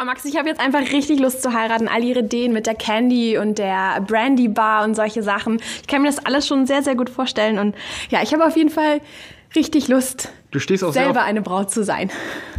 Oh 0.01 0.05
Max, 0.05 0.25
ich 0.25 0.37
habe 0.37 0.49
jetzt 0.49 0.61
einfach 0.61 0.93
richtig 0.93 1.19
Lust 1.19 1.43
zu 1.43 1.53
heiraten. 1.53 1.89
All 1.89 2.05
ihre 2.05 2.21
Ideen 2.21 2.53
mit 2.53 2.67
der 2.67 2.75
Candy 2.75 3.37
und 3.39 3.59
der 3.59 4.01
Brandy 4.07 4.49
Bar 4.49 4.85
und 4.85 4.95
solche 4.95 5.23
Sachen. 5.23 5.61
Ich 5.81 5.89
kann 5.89 6.03
mir 6.03 6.09
das 6.09 6.25
alles 6.25 6.47
schon 6.47 6.67
sehr, 6.67 6.83
sehr 6.83 6.95
gut 6.95 7.11
vorstellen. 7.11 7.59
Und 7.59 7.75
ja, 8.11 8.23
ich 8.23 8.33
habe 8.33 8.45
auf 8.45 8.57
jeden 8.57 8.71
Fall 8.71 9.01
richtig 9.57 9.89
Lust, 9.89 10.33
Du 10.51 10.61
stehst 10.61 10.85
auch 10.85 10.93
selber 10.93 11.15
sehr 11.15 11.23
auf, 11.23 11.29
eine 11.29 11.43
Braut 11.43 11.73
zu 11.73 11.83
sein. 11.83 12.11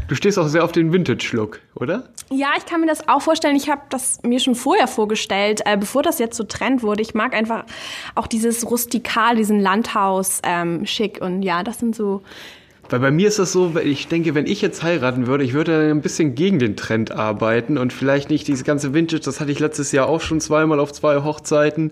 Du 0.07 0.15
stehst 0.15 0.38
auch 0.38 0.47
sehr 0.47 0.63
auf 0.63 0.71
den 0.71 0.91
Vintage-Look, 0.93 1.59
oder? 1.75 2.09
Ja, 2.31 2.50
ich 2.57 2.65
kann 2.65 2.81
mir 2.81 2.88
das 2.88 3.07
auch 3.07 3.21
vorstellen. 3.21 3.55
Ich 3.55 3.69
habe 3.69 3.81
das 3.89 4.19
mir 4.24 4.39
schon 4.39 4.55
vorher 4.55 4.88
vorgestellt, 4.88 5.62
äh, 5.65 5.77
bevor 5.77 6.01
das 6.03 6.19
jetzt 6.19 6.38
so 6.38 6.43
Trend 6.43 6.81
wurde. 6.83 7.01
Ich 7.01 7.13
mag 7.13 7.33
einfach 7.33 7.65
auch 8.15 8.27
dieses 8.27 8.69
Rustikal, 8.69 9.35
diesen 9.35 9.59
Landhaus-Schick. 9.59 11.21
und 11.21 11.43
ja, 11.43 11.63
das 11.63 11.79
sind 11.79 11.95
so 11.95 12.21
Weil 12.89 13.00
bei 13.00 13.12
mir 13.12 13.27
ist 13.27 13.39
das 13.39 13.51
so, 13.51 13.74
ich 13.77 14.07
denke, 14.07 14.35
wenn 14.35 14.45
ich 14.47 14.62
jetzt 14.62 14.83
heiraten 14.83 15.27
würde, 15.27 15.43
ich 15.43 15.53
würde 15.53 15.89
ein 15.91 16.01
bisschen 16.01 16.35
gegen 16.35 16.59
den 16.59 16.75
Trend 16.75 17.12
arbeiten 17.12 17.77
und 17.77 17.93
vielleicht 17.93 18.29
nicht 18.29 18.47
diese 18.47 18.63
ganze 18.63 18.93
Vintage, 18.93 19.21
das 19.24 19.39
hatte 19.39 19.51
ich 19.51 19.59
letztes 19.59 19.91
Jahr 19.91 20.07
auch 20.07 20.21
schon 20.21 20.39
zweimal 20.39 20.79
auf 20.79 20.91
zwei 20.93 21.24
Hochzeiten. 21.24 21.91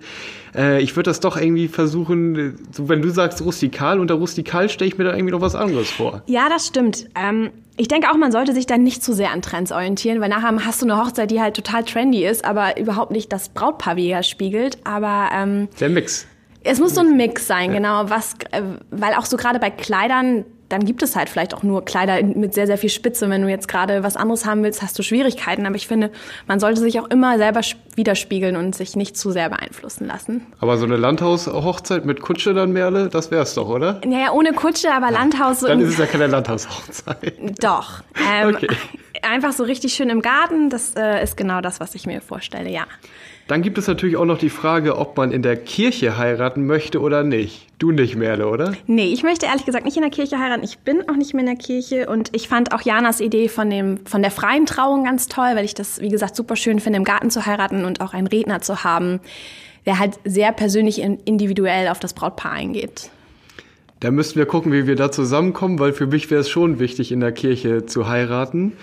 Äh, 0.55 0.81
ich 0.81 0.95
würde 0.95 1.09
das 1.09 1.19
doch 1.19 1.37
irgendwie 1.37 1.67
versuchen, 1.67 2.59
so 2.71 2.89
wenn 2.89 3.01
du 3.01 3.09
sagst 3.09 3.41
rustikal, 3.43 3.99
unter 3.99 4.15
rustikal 4.15 4.69
stelle 4.69 4.87
ich 4.87 4.97
mir 4.97 5.03
da 5.03 5.13
irgendwie 5.15 5.31
noch 5.31 5.41
was 5.41 5.55
anderes 5.55 5.89
vor. 5.91 6.21
Ja, 6.27 6.47
das 6.49 6.67
stimmt. 6.67 7.07
Ähm, 7.15 7.49
ich 7.77 7.87
denke 7.87 8.09
auch, 8.11 8.17
man 8.17 8.31
sollte 8.31 8.53
sich 8.53 8.65
da 8.65 8.77
nicht 8.77 9.03
zu 9.03 9.13
sehr 9.13 9.31
an 9.31 9.41
Trends 9.41 9.71
orientieren, 9.71 10.21
weil 10.21 10.29
nachher 10.29 10.53
hast 10.65 10.81
du 10.81 10.85
eine 10.85 10.97
Hochzeit, 10.97 11.31
die 11.31 11.41
halt 11.41 11.55
total 11.55 11.83
trendy 11.83 12.25
ist, 12.25 12.45
aber 12.45 12.77
überhaupt 12.79 13.11
nicht 13.11 13.31
das 13.33 13.49
Brautpaar 13.49 13.95
widerspiegelt. 13.95 14.77
Aber 14.83 15.29
ähm, 15.33 15.69
Der 15.79 15.89
Mix. 15.89 16.27
es 16.63 16.79
muss 16.79 16.93
so 16.95 17.01
ein 17.01 17.17
Mix 17.17 17.47
sein, 17.47 17.71
genau. 17.71 18.09
Was, 18.09 18.35
äh, 18.51 18.61
weil 18.91 19.13
auch 19.15 19.25
so 19.25 19.37
gerade 19.37 19.59
bei 19.59 19.71
Kleidern, 19.71 20.45
dann 20.73 20.85
gibt 20.85 21.03
es 21.03 21.15
halt 21.15 21.29
vielleicht 21.29 21.53
auch 21.53 21.61
nur 21.61 21.85
Kleider 21.85 22.23
mit 22.23 22.55
sehr, 22.55 22.65
sehr 22.65 22.79
viel 22.79 22.89
Spitze. 22.89 23.29
Wenn 23.29 23.43
du 23.43 23.47
jetzt 23.47 23.67
gerade 23.67 24.01
was 24.01 24.15
anderes 24.17 24.45
haben 24.45 24.63
willst, 24.63 24.81
hast 24.81 24.97
du 24.97 25.03
Schwierigkeiten. 25.03 25.67
Aber 25.67 25.75
ich 25.75 25.87
finde, 25.87 26.11
man 26.47 26.59
sollte 26.59 26.81
sich 26.81 26.99
auch 26.99 27.07
immer 27.11 27.37
selber 27.37 27.61
widerspiegeln 27.95 28.55
und 28.55 28.73
sich 28.73 28.95
nicht 28.95 29.15
zu 29.15 29.29
sehr 29.29 29.49
beeinflussen 29.49 30.07
lassen. 30.07 30.47
Aber 30.59 30.77
so 30.77 30.85
eine 30.85 30.97
Landhaus-Hochzeit 30.97 32.05
mit 32.05 32.21
Kutsche 32.21 32.55
dann, 32.55 32.71
Merle, 32.71 33.09
das 33.09 33.29
wär's 33.29 33.53
doch, 33.53 33.69
oder? 33.69 34.01
Naja, 34.03 34.31
ohne 34.31 34.53
Kutsche, 34.53 34.91
aber 34.91 35.11
Landhaus 35.11 35.59
Dann 35.59 35.79
ist 35.79 35.89
es 35.89 35.97
ja 35.99 36.07
keine 36.07 36.25
Landhaus-Hochzeit. 36.27 37.63
Doch. 37.63 38.01
Ähm, 38.31 38.55
Okay. 38.55 38.67
Einfach 39.21 39.53
so 39.53 39.63
richtig 39.63 39.93
schön 39.93 40.09
im 40.09 40.21
Garten, 40.21 40.69
das 40.69 40.95
äh, 40.95 41.23
ist 41.23 41.37
genau 41.37 41.61
das, 41.61 41.79
was 41.79 41.95
ich 41.95 42.05
mir 42.05 42.19
vorstelle, 42.19 42.69
ja. 42.69 42.85
Dann 43.47 43.61
gibt 43.61 43.77
es 43.77 43.87
natürlich 43.87 44.15
auch 44.15 44.25
noch 44.25 44.37
die 44.37 44.49
Frage, 44.49 44.97
ob 44.97 45.17
man 45.17 45.31
in 45.31 45.41
der 45.41 45.57
Kirche 45.57 46.17
heiraten 46.17 46.65
möchte 46.65 47.01
oder 47.01 47.23
nicht. 47.23 47.67
Du 47.77 47.91
nicht, 47.91 48.15
Merle, 48.15 48.47
oder? 48.47 48.71
Nee, 48.87 49.07
ich 49.11 49.23
möchte 49.23 49.47
ehrlich 49.47 49.65
gesagt 49.65 49.83
nicht 49.83 49.97
in 49.97 50.01
der 50.01 50.11
Kirche 50.11 50.39
heiraten. 50.39 50.63
Ich 50.63 50.79
bin 50.79 51.09
auch 51.09 51.15
nicht 51.17 51.33
mehr 51.33 51.41
in 51.41 51.47
der 51.47 51.57
Kirche 51.57 52.09
und 52.09 52.33
ich 52.33 52.47
fand 52.47 52.73
auch 52.73 52.81
Janas 52.81 53.19
Idee 53.19 53.49
von 53.49 53.69
dem 53.69 54.05
von 54.05 54.21
der 54.21 54.31
freien 54.31 54.65
Trauung 54.65 55.03
ganz 55.03 55.27
toll, 55.27 55.51
weil 55.55 55.65
ich 55.65 55.73
das 55.73 55.99
wie 55.99 56.07
gesagt 56.07 56.37
super 56.37 56.55
schön 56.55 56.79
finde, 56.79 56.97
im 56.97 57.03
Garten 57.03 57.29
zu 57.29 57.45
heiraten 57.45 57.83
und 57.83 57.99
auch 57.99 58.13
einen 58.13 58.27
Redner 58.27 58.61
zu 58.61 58.85
haben, 58.85 59.19
der 59.85 59.99
halt 59.99 60.13
sehr 60.23 60.53
persönlich 60.53 61.01
in- 61.01 61.19
individuell 61.25 61.89
auf 61.89 61.99
das 61.99 62.13
Brautpaar 62.13 62.53
eingeht. 62.53 63.09
Da 63.99 64.11
müssten 64.11 64.37
wir 64.39 64.45
gucken, 64.45 64.71
wie 64.71 64.87
wir 64.87 64.95
da 64.95 65.11
zusammenkommen, 65.11 65.79
weil 65.79 65.91
für 65.93 66.07
mich 66.07 66.31
wäre 66.31 66.41
es 66.41 66.49
schon 66.49 66.79
wichtig, 66.79 67.11
in 67.11 67.19
der 67.19 67.31
Kirche 67.33 67.85
zu 67.85 68.07
heiraten. 68.07 68.73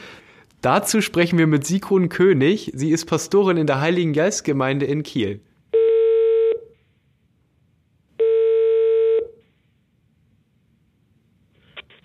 Dazu 0.62 1.00
sprechen 1.00 1.38
wir 1.38 1.46
mit 1.46 1.66
Sigrun 1.66 2.10
König. 2.10 2.70
Sie 2.74 2.90
ist 2.90 3.06
Pastorin 3.06 3.56
in 3.56 3.66
der 3.66 3.80
Heiligen 3.80 4.12
Geistgemeinde 4.12 4.84
in 4.84 5.02
Kiel. 5.02 5.40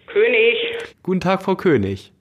König. 0.08 0.56
Guten 1.04 1.20
Tag, 1.20 1.44
Frau 1.44 1.56
König. 1.56 2.14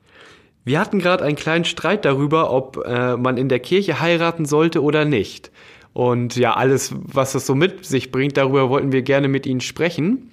Wir 0.64 0.81
hatten 0.81 0.99
gerade 0.99 1.23
einen 1.23 1.37
kleinen 1.37 1.64
Streit 1.64 2.05
darüber, 2.05 2.50
ob 2.50 2.85
äh, 2.85 3.17
man 3.17 3.37
in 3.37 3.49
der 3.49 3.61
Kirche 3.61 4.00
heiraten 4.00 4.45
sollte 4.45 4.83
oder 4.83 5.05
nicht. 5.05 5.53
Und 5.93 6.35
ja, 6.35 6.55
alles, 6.55 6.93
was 6.97 7.33
das 7.33 7.47
so 7.47 7.55
mit 7.55 7.85
sich 7.85 8.11
bringt, 8.11 8.37
darüber 8.37 8.71
wollten 8.71 8.91
wir 8.91 9.03
gerne 9.03 9.29
mit 9.29 9.47
Ihnen 9.47 9.61
sprechen. 9.61 10.33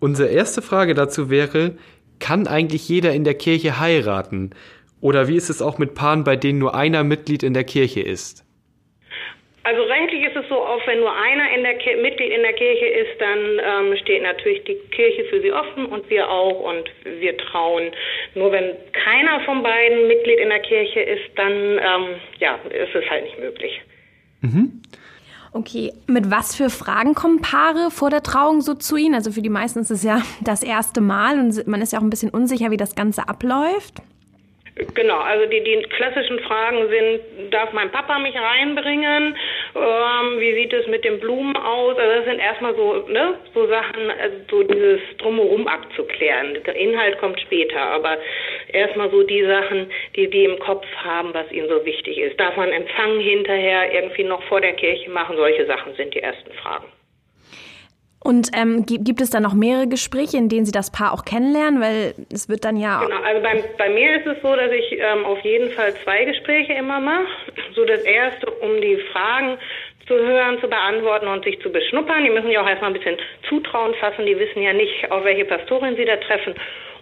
Unsere 0.00 0.28
erste 0.28 0.60
Frage 0.60 0.94
dazu 0.94 1.30
wäre, 1.30 1.76
kann 2.18 2.48
eigentlich 2.48 2.88
jeder 2.88 3.12
in 3.12 3.22
der 3.22 3.34
Kirche 3.34 3.78
heiraten? 3.78 4.50
Oder 5.00 5.28
wie 5.28 5.36
ist 5.36 5.50
es 5.50 5.62
auch 5.62 5.78
mit 5.78 5.94
Paaren, 5.94 6.24
bei 6.24 6.36
denen 6.36 6.58
nur 6.58 6.74
einer 6.74 7.04
Mitglied 7.04 7.42
in 7.42 7.54
der 7.54 7.64
Kirche 7.64 8.00
ist? 8.00 8.44
Also 9.66 9.82
rechtlich 9.82 10.24
ist 10.24 10.36
es 10.36 10.48
so, 10.48 10.54
auch 10.54 10.80
wenn 10.86 11.00
nur 11.00 11.12
einer 11.12 11.50
in 11.52 11.62
Mitglied 12.00 12.30
in 12.30 12.42
der 12.42 12.52
Kirche 12.52 12.86
ist, 12.86 13.20
dann 13.20 13.38
ähm, 13.88 13.96
steht 13.96 14.22
natürlich 14.22 14.62
die 14.62 14.76
Kirche 14.94 15.24
für 15.24 15.40
sie 15.40 15.50
offen 15.50 15.86
und 15.86 16.08
wir 16.08 16.30
auch 16.30 16.60
und 16.60 16.88
wir 17.20 17.36
trauen. 17.36 17.90
Nur 18.36 18.52
wenn 18.52 18.76
keiner 18.92 19.40
von 19.40 19.64
beiden 19.64 20.06
Mitglied 20.06 20.38
in 20.38 20.50
der 20.50 20.60
Kirche 20.60 21.00
ist, 21.00 21.24
dann 21.34 21.52
ähm, 21.52 22.20
ja, 22.38 22.54
ist 22.70 22.94
es 22.94 23.10
halt 23.10 23.24
nicht 23.24 23.40
möglich. 23.40 23.80
Okay, 25.52 25.92
mit 26.06 26.30
was 26.30 26.54
für 26.54 26.70
Fragen 26.70 27.14
kommen 27.14 27.40
Paare 27.40 27.90
vor 27.90 28.10
der 28.10 28.22
Trauung 28.22 28.60
so 28.60 28.74
zu 28.74 28.96
Ihnen? 28.96 29.14
Also 29.14 29.32
für 29.32 29.42
die 29.42 29.48
meisten 29.48 29.80
ist 29.80 29.90
es 29.90 30.04
ja 30.04 30.22
das 30.44 30.62
erste 30.62 31.00
Mal 31.00 31.40
und 31.40 31.66
man 31.66 31.82
ist 31.82 31.92
ja 31.92 31.98
auch 31.98 32.04
ein 32.04 32.10
bisschen 32.10 32.30
unsicher, 32.30 32.70
wie 32.70 32.76
das 32.76 32.94
Ganze 32.94 33.28
abläuft. 33.28 34.02
Genau, 34.92 35.20
also 35.20 35.46
die, 35.46 35.64
die 35.64 35.80
klassischen 35.88 36.38
Fragen 36.40 36.88
sind, 36.90 37.50
darf 37.50 37.72
mein 37.72 37.90
Papa 37.90 38.18
mich 38.18 38.34
reinbringen? 38.36 39.34
Ähm, 39.74 40.38
wie 40.38 40.52
sieht 40.52 40.72
es 40.74 40.86
mit 40.86 41.02
den 41.02 41.18
Blumen 41.18 41.56
aus? 41.56 41.96
Also 41.96 42.14
das 42.16 42.24
sind 42.26 42.38
erstmal 42.40 42.76
so, 42.76 43.06
ne, 43.08 43.38
so 43.54 43.66
Sachen, 43.68 44.10
also 44.20 44.36
so 44.50 44.62
dieses 44.64 45.00
Drumherum 45.16 45.66
abzuklären. 45.66 46.62
Der 46.66 46.76
Inhalt 46.76 47.18
kommt 47.20 47.40
später, 47.40 47.80
aber 47.80 48.18
erstmal 48.70 49.10
so 49.10 49.22
die 49.22 49.44
Sachen, 49.46 49.90
die 50.14 50.28
die 50.28 50.44
im 50.44 50.58
Kopf 50.58 50.84
haben, 51.02 51.32
was 51.32 51.50
ihnen 51.52 51.70
so 51.70 51.82
wichtig 51.86 52.18
ist. 52.18 52.38
Darf 52.38 52.54
man 52.58 52.68
Empfang 52.70 53.18
hinterher 53.18 53.94
irgendwie 53.94 54.24
noch 54.24 54.42
vor 54.42 54.60
der 54.60 54.74
Kirche 54.74 55.08
machen? 55.08 55.36
Solche 55.36 55.64
Sachen 55.64 55.94
sind 55.94 56.14
die 56.14 56.20
ersten 56.20 56.52
Fragen. 56.52 56.95
Und 58.26 58.50
ähm, 58.54 58.84
gi- 58.86 58.98
gibt 58.98 59.20
es 59.20 59.30
dann 59.30 59.44
noch 59.44 59.54
mehrere 59.54 59.86
Gespräche, 59.86 60.36
in 60.36 60.48
denen 60.48 60.66
Sie 60.66 60.72
das 60.72 60.90
Paar 60.90 61.12
auch 61.14 61.24
kennenlernen? 61.24 61.80
Weil 61.80 62.14
es 62.32 62.48
wird 62.48 62.64
dann 62.64 62.76
ja. 62.76 63.00
Genau, 63.04 63.22
also 63.22 63.40
bei, 63.40 63.62
bei 63.78 63.88
mir 63.88 64.16
ist 64.16 64.26
es 64.26 64.42
so, 64.42 64.54
dass 64.56 64.70
ich 64.72 64.98
ähm, 64.98 65.24
auf 65.24 65.38
jeden 65.40 65.70
Fall 65.70 65.94
zwei 66.02 66.24
Gespräche 66.24 66.72
immer 66.72 66.98
mache. 66.98 67.26
So 67.76 67.84
das 67.84 68.02
erste, 68.02 68.50
um 68.50 68.80
die 68.80 68.96
Fragen 69.12 69.58
zu 70.08 70.14
hören, 70.14 70.58
zu 70.60 70.68
beantworten 70.68 71.28
und 71.28 71.44
sich 71.44 71.60
zu 71.60 71.70
beschnuppern. 71.70 72.24
Die 72.24 72.30
müssen 72.30 72.50
ja 72.50 72.62
auch 72.62 72.68
erstmal 72.68 72.90
ein 72.90 72.98
bisschen 72.98 73.16
Zutrauen 73.48 73.94
fassen. 73.94 74.26
Die 74.26 74.38
wissen 74.38 74.60
ja 74.62 74.72
nicht, 74.72 75.10
auf 75.10 75.24
welche 75.24 75.44
Pastorin 75.44 75.96
sie 75.96 76.04
da 76.04 76.16
treffen. 76.16 76.54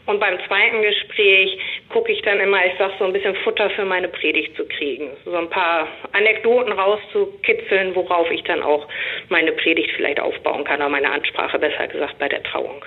Und 0.06 0.20
beim 0.20 0.38
zweiten 0.46 0.82
Gespräch 0.82 1.58
gucke 1.88 2.12
ich 2.12 2.20
dann 2.22 2.38
immer, 2.40 2.64
ich 2.66 2.72
sag 2.78 2.92
so 2.98 3.04
ein 3.04 3.12
bisschen 3.12 3.34
Futter 3.36 3.70
für 3.70 3.84
meine 3.84 4.08
Predigt 4.08 4.56
zu 4.56 4.66
kriegen. 4.66 5.10
So 5.24 5.34
ein 5.34 5.48
paar 5.48 5.88
Anekdoten 6.12 6.72
rauszukitzeln, 6.72 7.94
worauf 7.94 8.30
ich 8.30 8.42
dann 8.44 8.62
auch 8.62 8.86
meine 9.30 9.52
Predigt 9.52 9.90
vielleicht 9.96 10.20
aufbauen 10.20 10.64
kann, 10.64 10.80
oder 10.80 10.90
meine 10.90 11.10
Ansprache, 11.10 11.58
besser 11.58 11.88
gesagt, 11.88 12.18
bei 12.18 12.28
der 12.28 12.42
Trauung. 12.42 12.84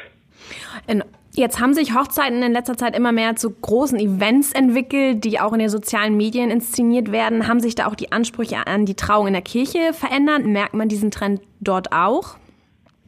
In, 0.88 1.04
jetzt 1.34 1.60
haben 1.60 1.74
sich 1.74 1.96
Hochzeiten 1.96 2.44
in 2.44 2.54
letzter 2.54 2.78
Zeit 2.78 2.96
immer 2.96 3.12
mehr 3.12 3.36
zu 3.36 3.50
großen 3.52 4.00
Events 4.00 4.54
entwickelt, 4.54 5.24
die 5.24 5.40
auch 5.40 5.54
in 5.54 5.60
den 5.60 5.70
sozialen 5.70 6.16
Medien 6.18 6.52
inszeniert 6.52 7.12
werden. 7.12 7.48
Haben 7.48 7.60
sich 7.60 7.74
da 7.74 7.88
auch 7.88 7.96
die 7.96 8.12
Ansprüche 8.12 8.68
an 8.68 8.86
die 8.86 8.96
Trauung 8.96 9.28
in 9.28 9.34
der 9.34 9.42
Kirche 9.42 9.94
verändert? 9.94 10.46
Merkt 10.46 10.76
man 10.76 10.88
diesen 10.88 11.10
Trend 11.10 11.42
dort 11.60 11.92
auch? 11.92 12.38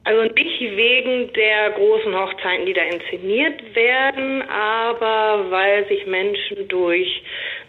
Also 0.09 0.23
nicht 0.23 0.59
wegen 0.59 1.31
der 1.33 1.69
großen 1.69 2.19
Hochzeiten, 2.19 2.65
die 2.65 2.73
da 2.73 2.81
inszeniert 2.81 3.75
werden, 3.75 4.41
aber 4.49 5.51
weil 5.51 5.85
sich 5.87 6.03
Menschen 6.07 6.67
durch, 6.67 7.21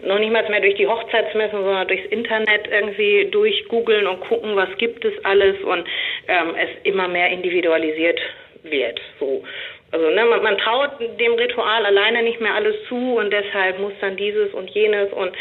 noch 0.02 0.18
nicht 0.18 0.32
mal 0.32 0.48
mehr 0.48 0.62
durch 0.62 0.76
die 0.76 0.86
Hochzeitsmessen, 0.86 1.62
sondern 1.62 1.86
durchs 1.86 2.06
Internet 2.06 2.66
irgendwie 2.66 3.26
durchgoogeln 3.30 4.06
und 4.06 4.20
gucken, 4.20 4.56
was 4.56 4.70
gibt 4.78 5.04
es 5.04 5.12
alles 5.22 5.62
und 5.64 5.86
ähm, 6.28 6.54
es 6.56 6.70
immer 6.84 7.08
mehr 7.08 7.28
individualisiert 7.28 8.18
wird. 8.62 8.98
So. 9.18 9.44
Also 9.92 10.08
ne, 10.08 10.24
man, 10.24 10.42
man 10.42 10.58
traut 10.58 10.90
dem 11.00 11.34
Ritual 11.34 11.84
alleine 11.84 12.22
nicht 12.22 12.40
mehr 12.40 12.54
alles 12.54 12.76
zu 12.88 13.16
und 13.16 13.32
deshalb 13.32 13.80
muss 13.80 13.92
dann 14.00 14.16
dieses 14.16 14.54
und 14.54 14.70
jenes 14.70 15.12
und 15.12 15.32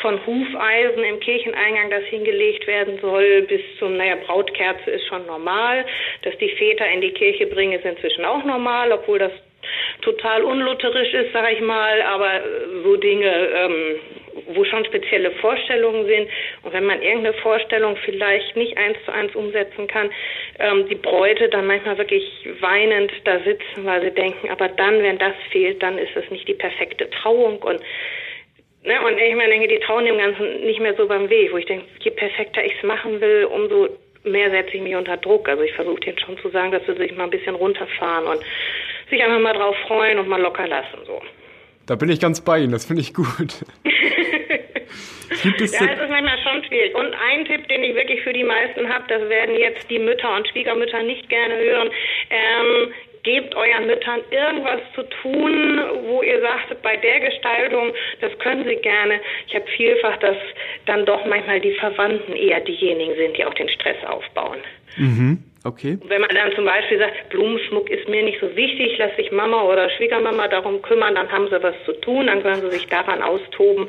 von 0.00 0.24
Hufeisen 0.26 1.04
im 1.04 1.20
Kircheneingang, 1.20 1.90
das 1.90 2.04
hingelegt 2.04 2.66
werden 2.66 2.98
soll, 3.00 3.42
bis 3.42 3.60
zum, 3.78 3.96
naja, 3.96 4.16
Brautkerze 4.26 4.90
ist 4.90 5.06
schon 5.08 5.26
normal. 5.26 5.84
Dass 6.22 6.36
die 6.38 6.48
Väter 6.50 6.88
in 6.88 7.02
die 7.02 7.12
Kirche 7.12 7.46
bringen, 7.46 7.74
ist 7.74 7.84
inzwischen 7.84 8.24
auch 8.24 8.44
normal, 8.44 8.92
obwohl 8.92 9.18
das 9.18 9.32
total 10.02 10.42
unlutherisch 10.42 11.12
ist, 11.12 11.32
sag 11.32 11.52
ich 11.52 11.60
mal, 11.60 12.00
aber 12.02 12.40
so 12.84 12.96
Dinge, 12.96 13.26
ähm, 13.26 14.00
wo 14.54 14.64
schon 14.64 14.84
spezielle 14.84 15.30
Vorstellungen 15.32 16.06
sind. 16.06 16.28
Und 16.62 16.72
wenn 16.72 16.84
man 16.84 17.02
irgendeine 17.02 17.34
Vorstellung 17.34 17.96
vielleicht 18.04 18.56
nicht 18.56 18.76
eins 18.76 18.96
zu 19.04 19.12
eins 19.12 19.34
umsetzen 19.34 19.86
kann, 19.86 20.10
ähm, 20.58 20.88
die 20.88 20.94
Bräute 20.94 21.48
dann 21.48 21.66
manchmal 21.66 21.98
wirklich 21.98 22.24
weinend 22.60 23.12
da 23.24 23.38
sitzen, 23.40 23.84
weil 23.84 24.02
sie 24.02 24.10
denken, 24.10 24.48
aber 24.50 24.68
dann, 24.68 25.02
wenn 25.02 25.18
das 25.18 25.34
fehlt, 25.50 25.82
dann 25.82 25.98
ist 25.98 26.16
es 26.16 26.30
nicht 26.30 26.48
die 26.48 26.54
perfekte 26.54 27.08
Trauung 27.10 27.58
und 27.62 27.80
Ne, 28.84 28.94
und 29.04 29.18
ich 29.18 29.34
meine, 29.34 29.50
denke, 29.50 29.66
die 29.66 29.80
trauen 29.80 30.04
dem 30.04 30.18
Ganzen 30.18 30.60
nicht 30.60 30.80
mehr 30.80 30.94
so 30.94 31.08
beim 31.08 31.28
Weg, 31.28 31.52
wo 31.52 31.56
ich 31.56 31.66
denke, 31.66 31.84
je 31.98 32.12
perfekter 32.12 32.64
ich 32.64 32.72
es 32.76 32.82
machen 32.84 33.20
will, 33.20 33.44
umso 33.44 33.88
mehr 34.24 34.50
setze 34.50 34.76
ich 34.76 34.82
mich 34.82 34.94
unter 34.94 35.16
Druck. 35.16 35.48
Also 35.48 35.62
ich 35.62 35.72
versuche 35.72 36.00
denen 36.00 36.18
schon 36.18 36.38
zu 36.38 36.48
sagen, 36.50 36.72
dass 36.72 36.86
sie 36.86 36.94
sich 36.94 37.14
mal 37.16 37.24
ein 37.24 37.30
bisschen 37.30 37.54
runterfahren 37.54 38.26
und 38.26 38.40
sich 39.10 39.22
einfach 39.22 39.40
mal 39.40 39.54
drauf 39.54 39.76
freuen 39.86 40.18
und 40.18 40.28
mal 40.28 40.40
locker 40.40 40.66
lassen. 40.66 40.98
So. 41.06 41.20
Da 41.86 41.96
bin 41.96 42.08
ich 42.08 42.20
ganz 42.20 42.40
bei 42.40 42.60
Ihnen, 42.60 42.72
das 42.72 42.84
finde 42.84 43.02
ich 43.02 43.14
gut. 43.14 43.64
Gibt 45.42 45.60
es 45.60 45.78
ja, 45.78 45.86
es 45.86 46.00
ist 46.00 46.08
manchmal 46.08 46.38
schon 46.38 46.64
schwierig. 46.64 46.94
Und 46.94 47.14
ein 47.14 47.44
Tipp, 47.44 47.68
den 47.68 47.82
ich 47.82 47.94
wirklich 47.94 48.20
für 48.22 48.32
die 48.32 48.44
meisten 48.44 48.88
habe, 48.88 49.04
das 49.08 49.28
werden 49.28 49.56
jetzt 49.56 49.88
die 49.90 49.98
Mütter 49.98 50.34
und 50.34 50.48
Schwiegermütter 50.48 51.02
nicht 51.02 51.28
gerne 51.28 51.56
hören. 51.56 51.90
Ähm, 52.30 52.92
gebt 53.22 53.54
euren 53.54 53.86
Müttern 53.86 54.20
irgendwas 54.30 54.80
zu 54.94 55.02
tun, 55.22 55.80
wo 56.06 56.22
ihr 56.22 56.40
sagt, 56.40 56.80
bei 56.82 56.96
der 56.96 57.20
Gestaltung, 57.20 57.92
das 58.20 58.36
können 58.38 58.64
sie 58.64 58.76
gerne. 58.76 59.20
Ich 59.46 59.54
habe 59.54 59.66
vielfach, 59.76 60.16
dass 60.18 60.36
dann 60.86 61.04
doch 61.04 61.24
manchmal 61.26 61.60
die 61.60 61.74
Verwandten 61.74 62.34
eher 62.34 62.60
diejenigen 62.60 63.14
sind, 63.16 63.36
die 63.36 63.44
auch 63.44 63.54
den 63.54 63.68
Stress 63.68 64.02
aufbauen. 64.06 64.58
Mhm. 64.96 65.44
Okay. 65.64 65.98
Wenn 66.04 66.20
man 66.20 66.30
dann 66.30 66.52
zum 66.54 66.64
Beispiel 66.64 66.98
sagt, 66.98 67.30
Blumenschmuck 67.30 67.90
ist 67.90 68.08
mir 68.08 68.22
nicht 68.22 68.40
so 68.40 68.54
wichtig, 68.54 68.96
lass 68.98 69.14
sich 69.16 69.32
Mama 69.32 69.62
oder 69.62 69.90
Schwiegermama 69.90 70.46
darum 70.46 70.80
kümmern, 70.82 71.16
dann 71.16 71.30
haben 71.30 71.48
sie 71.48 71.62
was 71.62 71.74
zu 71.84 71.92
tun, 72.00 72.28
dann 72.28 72.42
können 72.42 72.60
sie 72.62 72.70
sich 72.70 72.86
daran 72.86 73.22
austoben 73.22 73.88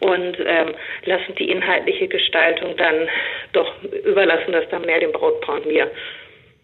und 0.00 0.36
ähm, 0.44 0.74
lassen 1.04 1.34
die 1.38 1.50
inhaltliche 1.50 2.08
Gestaltung 2.08 2.74
dann 2.76 3.08
doch 3.52 3.82
überlassen 3.82 4.52
das 4.52 4.64
dann 4.70 4.82
mehr 4.82 5.00
dem 5.00 5.12
Brautpaar 5.12 5.56
und 5.56 5.66
mir. 5.66 5.90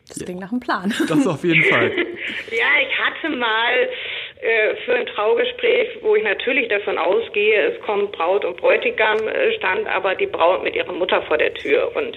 Das 0.09 0.25
klingt 0.25 0.41
nach 0.41 0.53
einem 0.53 0.61
Plan. 0.61 0.95
Das 1.09 1.27
auf 1.27 1.43
jeden 1.43 1.65
Fall. 1.65 1.91
ja, 2.51 2.67
ich 2.81 2.99
hatte 2.99 3.29
mal 3.37 3.89
für 4.85 4.95
ein 4.95 5.07
Traugespräch, 5.07 5.99
wo 6.02 6.14
ich 6.14 6.23
natürlich 6.23 6.69
davon 6.69 6.99
ausgehe, 6.99 7.73
es 7.73 7.81
kommt 7.83 8.12
Braut 8.12 8.45
und 8.45 8.57
Bräutigam, 8.59 9.26
äh, 9.26 9.52
stand 9.57 9.87
aber 9.88 10.14
die 10.14 10.26
Braut 10.26 10.62
mit 10.62 10.76
ihrer 10.76 10.93
Mutter 10.93 11.23
vor 11.23 11.38
der 11.38 11.55
Tür. 11.55 11.90
Und 11.97 12.16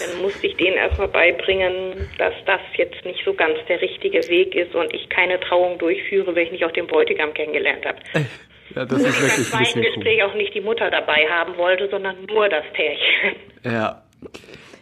dann 0.00 0.22
musste 0.22 0.46
ich 0.46 0.56
denen 0.56 0.76
erstmal 0.76 1.08
beibringen, 1.08 2.08
dass 2.16 2.32
das 2.46 2.60
jetzt 2.76 3.04
nicht 3.04 3.22
so 3.24 3.34
ganz 3.34 3.58
der 3.68 3.80
richtige 3.80 4.26
Weg 4.28 4.54
ist 4.54 4.74
und 4.74 4.92
ich 4.94 5.08
keine 5.10 5.38
Trauung 5.40 5.78
durchführe, 5.78 6.34
wenn 6.34 6.46
ich 6.46 6.52
nicht 6.52 6.64
auch 6.64 6.72
den 6.72 6.86
Bräutigam 6.86 7.34
kennengelernt 7.34 7.84
habe. 7.84 7.98
Äh, 8.14 8.24
ja, 8.74 8.84
das 8.84 9.02
ist 9.02 9.22
wirklich 9.22 9.38
im 9.38 9.44
zweiten 9.44 9.82
Gespräch 9.82 10.22
cool. 10.22 10.30
auch 10.30 10.34
nicht 10.34 10.54
die 10.54 10.60
Mutter 10.60 10.90
dabei 10.90 11.26
haben 11.28 11.56
wollte, 11.56 11.88
sondern 11.88 12.24
nur 12.26 12.48
das 12.48 12.64
Pärchen. 12.72 13.36
Ja. 13.64 14.02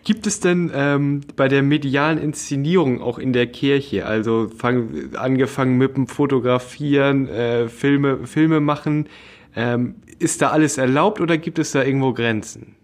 Gibt 0.06 0.28
es 0.28 0.38
denn 0.38 0.70
ähm, 0.72 1.22
bei 1.36 1.48
der 1.48 1.64
medialen 1.64 2.18
Inszenierung 2.18 3.02
auch 3.02 3.18
in 3.18 3.32
der 3.32 3.48
Kirche, 3.48 4.06
also 4.06 4.46
fang, 4.46 5.10
angefangen 5.16 5.78
mit 5.78 5.96
dem 5.96 6.06
Fotografieren, 6.06 7.28
äh, 7.28 7.66
Filme, 7.66 8.24
Filme 8.24 8.60
machen, 8.60 9.08
ähm, 9.56 9.96
ist 10.20 10.40
da 10.42 10.50
alles 10.50 10.78
erlaubt 10.78 11.20
oder 11.20 11.38
gibt 11.38 11.58
es 11.58 11.72
da 11.72 11.82
irgendwo 11.82 12.12
Grenzen? 12.12 12.76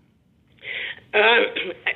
Ähm, 1.12 1.46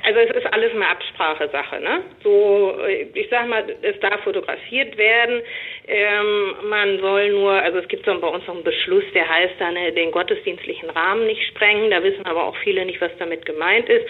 also 0.05 0.19
es 0.21 0.37
ist 0.37 0.53
alles 0.53 0.71
eine 0.71 0.87
Absprachesache. 0.87 1.81
Ne? 1.81 2.03
So, 2.23 2.77
ich 3.13 3.27
sag 3.29 3.49
mal, 3.49 3.65
es 3.81 3.99
darf 3.99 4.23
fotografiert 4.23 4.97
werden. 4.97 5.41
Ähm, 5.87 6.69
man 6.69 6.99
soll 6.99 7.31
nur, 7.31 7.51
also 7.51 7.79
es 7.79 7.87
gibt 7.89 8.05
so 8.05 8.17
bei 8.17 8.27
uns 8.29 8.47
noch 8.47 8.55
einen 8.55 8.63
Beschluss, 8.63 9.03
der 9.13 9.27
heißt 9.27 9.55
dann 9.59 9.75
äh, 9.75 9.91
den 9.91 10.11
gottesdienstlichen 10.11 10.89
Rahmen 10.89 11.27
nicht 11.27 11.45
sprengen. 11.47 11.91
Da 11.91 12.01
wissen 12.01 12.25
aber 12.25 12.45
auch 12.45 12.55
viele 12.63 12.85
nicht, 12.85 13.01
was 13.01 13.11
damit 13.19 13.45
gemeint 13.45 13.89
ist. 13.89 14.05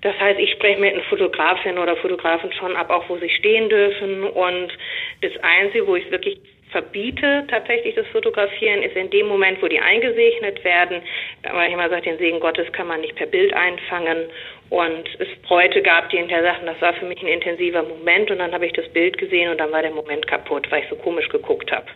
Das 0.00 0.18
heißt, 0.18 0.38
ich 0.38 0.52
spreche 0.52 0.80
mit 0.80 0.94
einer 0.94 1.02
Fotografin 1.04 1.78
oder 1.78 1.96
Fotografen 1.96 2.52
schon 2.52 2.76
ab, 2.76 2.90
auch 2.90 3.08
wo 3.08 3.16
sie 3.16 3.30
stehen 3.30 3.68
dürfen. 3.68 4.24
Und 4.24 4.72
das 5.22 5.32
Einzige, 5.42 5.86
wo 5.86 5.96
ich 5.96 6.08
wirklich 6.10 6.38
verbiete, 6.70 7.44
tatsächlich 7.48 7.94
das 7.96 8.06
Fotografieren, 8.08 8.82
ist 8.82 8.94
in 8.94 9.10
dem 9.10 9.26
Moment, 9.26 9.60
wo 9.60 9.66
die 9.66 9.80
eingesegnet 9.80 10.62
werden. 10.64 11.02
Weil 11.42 11.68
ich 11.68 11.74
immer 11.74 11.88
sage, 11.88 12.02
den 12.02 12.18
Segen 12.18 12.38
Gottes 12.38 12.70
kann 12.72 12.86
man 12.86 13.00
nicht 13.00 13.16
per 13.16 13.26
Bild 13.26 13.52
einfangen. 13.54 14.26
Und 14.70 15.08
es 15.18 15.28
Bräute 15.42 15.82
gab, 15.82 16.10
die 16.10 16.18
hinterher 16.18 16.44
sagten, 16.44 16.66
das 16.66 16.80
war 16.80 16.92
für 16.94 17.06
mich 17.06 17.20
ein 17.20 17.28
intensiver 17.28 17.82
Moment. 17.82 18.30
Und 18.30 18.38
dann 18.38 18.52
habe 18.52 18.66
ich 18.66 18.74
das 18.74 18.88
Bild 18.90 19.18
gesehen 19.18 19.50
und 19.50 19.58
dann 19.58 19.72
war 19.72 19.82
der 19.82 19.90
Moment 19.90 20.28
kaputt, 20.28 20.70
weil 20.70 20.82
ich 20.82 20.88
so 20.88 20.96
komisch 20.96 21.28
geguckt 21.28 21.72
habe. 21.72 21.86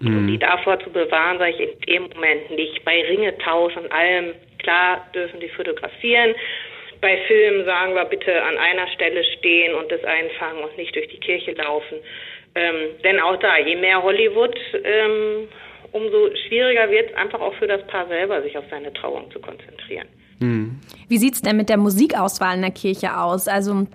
Mhm. 0.00 0.16
Um 0.16 0.26
die 0.26 0.38
davor 0.38 0.78
zu 0.80 0.90
bewahren, 0.90 1.38
sage 1.38 1.52
ich 1.52 1.60
in 1.60 1.80
dem 1.86 2.02
Moment 2.14 2.50
nicht. 2.50 2.84
Bei 2.84 3.00
Ringetausch 3.02 3.76
und 3.76 3.90
allem, 3.92 4.34
klar 4.58 5.06
dürfen 5.14 5.40
die 5.40 5.48
fotografieren 5.48 6.34
bei 7.00 7.18
Filmen 7.26 7.64
sagen 7.64 7.94
wir 7.94 8.04
bitte 8.04 8.42
an 8.42 8.56
einer 8.58 8.88
Stelle 8.88 9.24
stehen 9.38 9.74
und 9.74 9.90
das 9.90 10.02
einfangen 10.04 10.62
und 10.62 10.76
nicht 10.76 10.94
durch 10.94 11.08
die 11.08 11.20
Kirche 11.20 11.52
laufen. 11.52 11.98
Ähm, 12.54 12.90
denn 13.04 13.20
auch 13.20 13.36
da, 13.38 13.58
je 13.58 13.76
mehr 13.76 14.02
Hollywood, 14.02 14.56
ähm, 14.84 15.48
umso 15.92 16.30
schwieriger 16.46 16.90
wird 16.90 17.10
es 17.10 17.16
einfach 17.16 17.40
auch 17.40 17.54
für 17.54 17.66
das 17.66 17.86
Paar 17.86 18.06
selber, 18.08 18.42
sich 18.42 18.56
auf 18.58 18.64
seine 18.70 18.92
Trauung 18.92 19.30
zu 19.30 19.40
konzentrieren. 19.40 20.08
Hm. 20.40 20.80
Wie 21.08 21.18
sieht's 21.18 21.42
denn 21.42 21.56
mit 21.56 21.68
der 21.68 21.76
Musikauswahl 21.76 22.56
in 22.56 22.62
der 22.62 22.70
Kirche 22.70 23.16
aus? 23.18 23.46
Also 23.46 23.86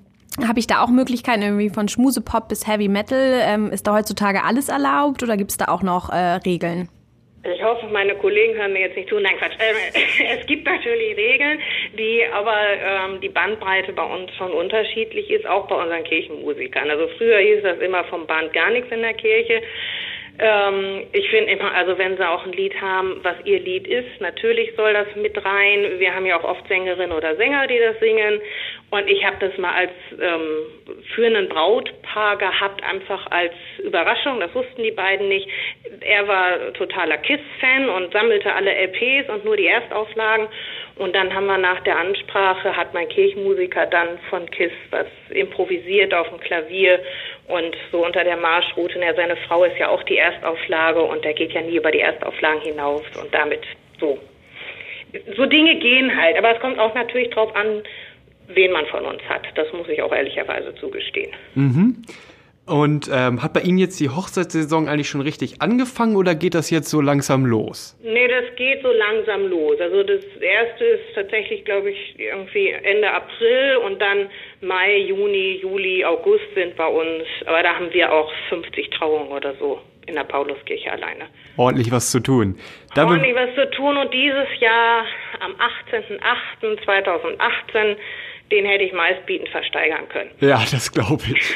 habe 0.45 0.59
ich 0.59 0.67
da 0.67 0.83
auch 0.83 0.89
Möglichkeiten 0.89 1.41
irgendwie 1.41 1.69
von 1.69 1.87
Schmusepop 1.87 2.49
bis 2.49 2.67
Heavy 2.67 2.87
Metal? 2.87 3.41
Ähm, 3.41 3.71
ist 3.71 3.87
da 3.87 3.93
heutzutage 3.93 4.43
alles 4.43 4.69
erlaubt 4.69 5.23
oder 5.23 5.37
gibt 5.37 5.51
es 5.51 5.57
da 5.57 5.65
auch 5.67 5.81
noch 5.81 6.09
äh, 6.09 6.35
Regeln? 6.45 6.89
Ich 7.53 7.61
hoffe, 7.61 7.85
meine 7.87 8.15
Kollegen 8.15 8.55
hören 8.55 8.73
mir 8.73 8.79
jetzt 8.79 8.95
nicht 8.95 9.09
zu. 9.09 9.19
Nein, 9.19 9.37
Quatsch. 9.37 9.53
Ähm, 9.59 9.75
es 10.39 10.45
gibt 10.47 10.65
natürlich 10.65 11.15
Regeln, 11.15 11.59
die 11.93 12.23
aber 12.33 12.57
ähm, 12.57 13.21
die 13.21 13.29
Bandbreite 13.29 13.93
bei 13.93 14.03
uns 14.03 14.33
schon 14.35 14.51
unterschiedlich 14.51 15.29
ist, 15.29 15.45
auch 15.45 15.67
bei 15.67 15.75
unseren 15.75 16.03
Kirchenmusikern. 16.03 16.89
Also 16.89 17.07
früher 17.17 17.37
hieß 17.37 17.61
das 17.61 17.79
immer 17.79 18.03
vom 18.05 18.25
Band 18.25 18.51
gar 18.53 18.71
nichts 18.71 18.91
in 18.91 19.01
der 19.01 19.13
Kirche. 19.13 19.61
Ähm, 20.37 21.03
ich 21.13 21.29
finde 21.29 21.51
immer, 21.51 21.73
also 21.73 21.97
wenn 21.97 22.17
sie 22.17 22.27
auch 22.27 22.45
ein 22.45 22.51
Lied 22.51 22.79
haben, 22.81 23.19
was 23.23 23.35
ihr 23.45 23.59
Lied 23.59 23.87
ist, 23.87 24.19
natürlich 24.19 24.73
soll 24.75 24.93
das 24.93 25.07
mit 25.15 25.37
rein. 25.45 25.99
Wir 25.99 26.13
haben 26.13 26.25
ja 26.25 26.39
auch 26.39 26.43
oft 26.43 26.67
Sängerinnen 26.67 27.15
oder 27.15 27.35
Sänger, 27.35 27.67
die 27.67 27.79
das 27.79 27.99
singen. 27.99 28.41
Und 28.91 29.09
ich 29.09 29.25
habe 29.25 29.37
das 29.39 29.57
mal 29.57 29.73
als 29.73 29.91
ähm, 30.21 30.95
für 31.13 31.25
einen 31.25 31.49
Brautpaar 31.49 32.37
gehabt, 32.37 32.83
einfach 32.83 33.29
als 33.31 33.53
Überraschung. 33.83 34.39
Das 34.39 34.53
wussten 34.53 34.83
die 34.83 34.91
beiden 34.91 35.27
nicht. 35.27 35.49
Er 36.01 36.27
war 36.27 36.71
totaler 36.73 37.17
Kiss-Fan 37.17 37.89
und 37.89 38.13
sammelte 38.13 38.53
alle 38.53 38.71
LPs 38.71 39.29
und 39.29 39.43
nur 39.43 39.57
die 39.57 39.67
Erstauflagen. 39.67 40.47
Und 40.97 41.13
dann 41.13 41.33
haben 41.33 41.47
wir 41.47 41.57
nach 41.57 41.81
der 41.81 41.97
Ansprache, 41.97 42.77
hat 42.77 42.93
mein 42.93 43.09
Kirchenmusiker 43.09 43.85
dann 43.87 44.19
von 44.29 44.49
KISS 44.49 44.71
was 44.91 45.07
improvisiert 45.29 46.13
auf 46.13 46.29
dem 46.29 46.39
Klavier 46.39 46.99
und 47.47 47.75
so 47.91 48.05
unter 48.05 48.23
der 48.23 48.37
Marschroute. 48.37 48.99
Ja, 48.99 49.13
seine 49.13 49.35
Frau 49.35 49.65
ist 49.65 49.77
ja 49.77 49.89
auch 49.89 50.03
die 50.03 50.17
Erstauflage 50.17 51.01
und 51.01 51.25
der 51.25 51.33
geht 51.33 51.51
ja 51.51 51.61
nie 51.61 51.75
über 51.75 51.91
die 51.91 51.99
Erstauflagen 51.99 52.61
hinaus 52.61 53.03
und 53.21 53.33
damit 53.33 53.61
so. 53.99 54.19
So 55.35 55.45
Dinge 55.45 55.75
gehen 55.75 56.15
halt, 56.15 56.37
aber 56.37 56.55
es 56.55 56.61
kommt 56.61 56.79
auch 56.79 56.93
natürlich 56.93 57.29
drauf 57.29 57.53
an, 57.55 57.83
wen 58.47 58.71
man 58.71 58.85
von 58.87 59.05
uns 59.05 59.21
hat. 59.27 59.43
Das 59.55 59.71
muss 59.73 59.87
ich 59.89 60.01
auch 60.01 60.13
ehrlicherweise 60.13 60.73
zugestehen. 60.75 61.31
Mhm. 61.55 62.03
Und 62.67 63.11
ähm, 63.13 63.43
hat 63.43 63.53
bei 63.53 63.61
Ihnen 63.61 63.77
jetzt 63.77 63.99
die 63.99 64.09
Hochzeitssaison 64.09 64.87
eigentlich 64.87 65.07
schon 65.07 65.21
richtig 65.21 65.61
angefangen 65.61 66.15
oder 66.15 66.33
geht 66.33 66.55
das 66.55 66.71
jetzt 66.71 66.89
so 66.89 66.99
langsam 66.99 67.45
los? 67.45 67.95
Nee, 68.01 68.27
das 68.27 68.55
geht 68.55 68.81
so 68.81 68.91
langsam 68.91 69.47
los. 69.47 69.79
Also 69.79 70.01
das 70.01 70.25
erste 70.41 70.83
ist 70.83 71.03
tatsächlich, 71.13 71.63
glaube 71.63 71.91
ich, 71.91 72.15
irgendwie 72.17 72.69
Ende 72.69 73.11
April 73.11 73.77
und 73.85 74.01
dann 74.01 74.29
Mai, 74.61 74.97
Juni, 74.97 75.59
Juli, 75.61 76.03
August 76.05 76.45
sind 76.55 76.75
bei 76.75 76.87
uns. 76.87 77.23
Aber 77.45 77.61
da 77.61 77.75
haben 77.75 77.93
wir 77.93 78.11
auch 78.11 78.31
50 78.49 78.89
Trauungen 78.89 79.29
oder 79.29 79.53
so 79.59 79.79
in 80.07 80.15
der 80.15 80.23
Pauluskirche 80.23 80.91
alleine. 80.91 81.25
Ordentlich 81.57 81.91
was 81.91 82.09
zu 82.09 82.19
tun. 82.19 82.57
Da 82.95 83.05
Ordentlich 83.05 83.35
was 83.35 83.53
zu 83.53 83.69
tun 83.71 83.95
und 83.97 84.11
dieses 84.11 84.47
Jahr 84.59 85.05
am 85.39 85.53
18.08.2018 86.61 87.95
den 88.51 88.65
hätte 88.65 88.83
ich 88.83 88.93
meistbietend 88.93 89.49
versteigern 89.49 90.07
können. 90.09 90.31
Ja, 90.39 90.63
das 90.71 90.91
glaube 90.91 91.23
ich. 91.33 91.55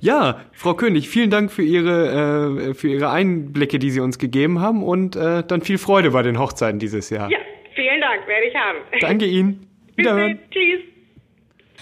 Ja, 0.00 0.44
Frau 0.52 0.74
König, 0.74 1.08
vielen 1.08 1.30
Dank 1.30 1.50
für 1.50 1.62
Ihre, 1.62 2.70
äh, 2.70 2.74
für 2.74 2.88
Ihre 2.88 3.10
Einblicke, 3.10 3.78
die 3.78 3.90
Sie 3.90 4.00
uns 4.00 4.18
gegeben 4.18 4.60
haben 4.60 4.82
und 4.82 5.16
äh, 5.16 5.42
dann 5.46 5.62
viel 5.62 5.78
Freude 5.78 6.10
bei 6.10 6.22
den 6.22 6.38
Hochzeiten 6.38 6.78
dieses 6.78 7.10
Jahr. 7.10 7.30
Ja, 7.30 7.38
vielen 7.74 8.00
Dank, 8.00 8.26
werde 8.26 8.46
ich 8.46 8.54
haben. 8.54 8.78
Danke 9.00 9.24
Ihnen. 9.26 9.66
Wiederhören. 9.96 10.38
Tschüss. 10.50 10.80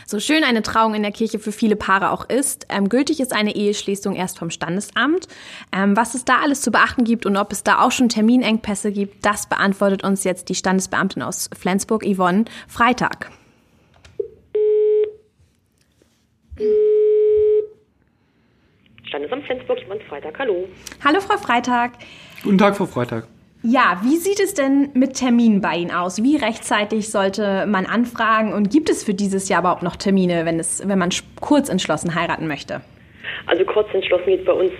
So 0.07 0.21
schön 0.21 0.45
eine 0.45 0.63
Trauung 0.63 0.95
in 0.95 1.03
der 1.03 1.13
Kirche 1.13 1.39
für 1.39 1.51
viele 1.51 1.77
Paare 1.77 2.11
auch 2.11 2.29
ist, 2.29 2.67
ähm, 2.69 2.91
gültig 2.91 3.21
ist 3.21 3.35
eine 3.35 3.55
Eheschließung 3.55 4.15
erst 4.15 4.39
vom 4.39 4.51
Standesamt. 4.51 5.29
Ähm, 5.75 5.97
was 5.97 6.15
es 6.15 6.27
da 6.27 6.41
alles 6.43 6.61
zu 6.61 6.71
beachten 6.71 7.05
gibt 7.05 7.25
und 7.25 7.37
ob 7.39 7.53
es 7.53 7.65
da 7.65 7.81
auch 7.81 7.91
schon 7.91 8.11
Terminengpässe 8.11 8.93
gibt, 8.93 9.25
das 9.25 9.49
beantwortet 9.49 10.05
uns 10.05 10.25
jetzt 10.25 10.51
die 10.51 10.55
Standesbeamtin 10.55 11.23
aus 11.23 11.49
Flensburg, 11.59 12.05
Yvonne, 12.05 12.45
Freitag. 12.69 13.31
Standesamt 19.07 19.45
Flensburg, 19.47 19.81
Jemand 19.81 20.03
Freitag. 20.05 20.39
Hallo. 20.39 20.69
Hallo, 21.05 21.21
Frau 21.21 21.37
Freitag. 21.37 21.93
Guten 22.43 22.59
Tag, 22.59 22.77
Frau 22.77 22.87
Freitag. 22.87 23.27
Ja, 23.63 24.01
wie 24.05 24.17
sieht 24.17 24.41
es 24.41 24.55
denn 24.55 24.91
mit 24.95 25.15
Terminen 25.15 25.61
bei 25.61 25.77
Ihnen 25.77 25.91
aus? 25.91 26.23
Wie 26.23 26.37
rechtzeitig 26.37 27.11
sollte 27.11 27.65
man 27.67 27.87
anfragen 27.87 28.53
und 28.53 28.71
gibt 28.71 28.91
es 28.91 29.03
für 29.03 29.15
dieses 29.15 29.49
Jahr 29.49 29.61
überhaupt 29.61 29.83
noch 29.83 29.97
Termine, 29.97 30.45
wenn, 30.45 30.61
es, 30.61 30.87
wenn 30.87 30.99
man 30.99 31.09
kurz 31.41 31.71
entschlossen 31.71 32.15
heiraten 32.15 32.47
möchte? 32.47 32.83
Also 33.47 33.65
kurz 33.65 33.93
entschlossen 33.95 34.27
geht 34.27 34.45
bei 34.45 34.53
uns 34.53 34.71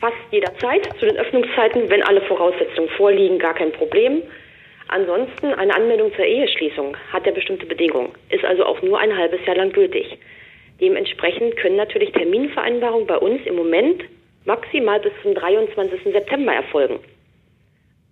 fast 0.00 0.16
jederzeit 0.30 0.88
zu 0.98 1.06
den 1.06 1.16
Öffnungszeiten, 1.16 1.88
wenn 1.88 2.02
alle 2.02 2.20
Voraussetzungen 2.22 2.88
vorliegen, 2.96 3.38
gar 3.38 3.54
kein 3.54 3.72
Problem. 3.72 4.22
Ansonsten 4.88 5.54
eine 5.54 5.74
Anmeldung 5.74 6.12
zur 6.16 6.24
Eheschließung 6.24 6.96
hat 7.12 7.24
ja 7.24 7.32
bestimmte 7.32 7.66
Bedingungen, 7.66 8.10
ist 8.30 8.44
also 8.44 8.64
auch 8.64 8.82
nur 8.82 8.98
ein 8.98 9.16
halbes 9.16 9.44
Jahr 9.46 9.56
lang 9.56 9.72
gültig. 9.72 10.18
Dementsprechend 10.80 11.56
können 11.56 11.76
natürlich 11.76 12.12
Terminvereinbarungen 12.12 13.06
bei 13.06 13.18
uns 13.18 13.44
im 13.46 13.56
Moment 13.56 14.02
maximal 14.44 15.00
bis 15.00 15.12
zum 15.22 15.34
23. 15.34 16.02
September 16.12 16.52
erfolgen. 16.52 17.00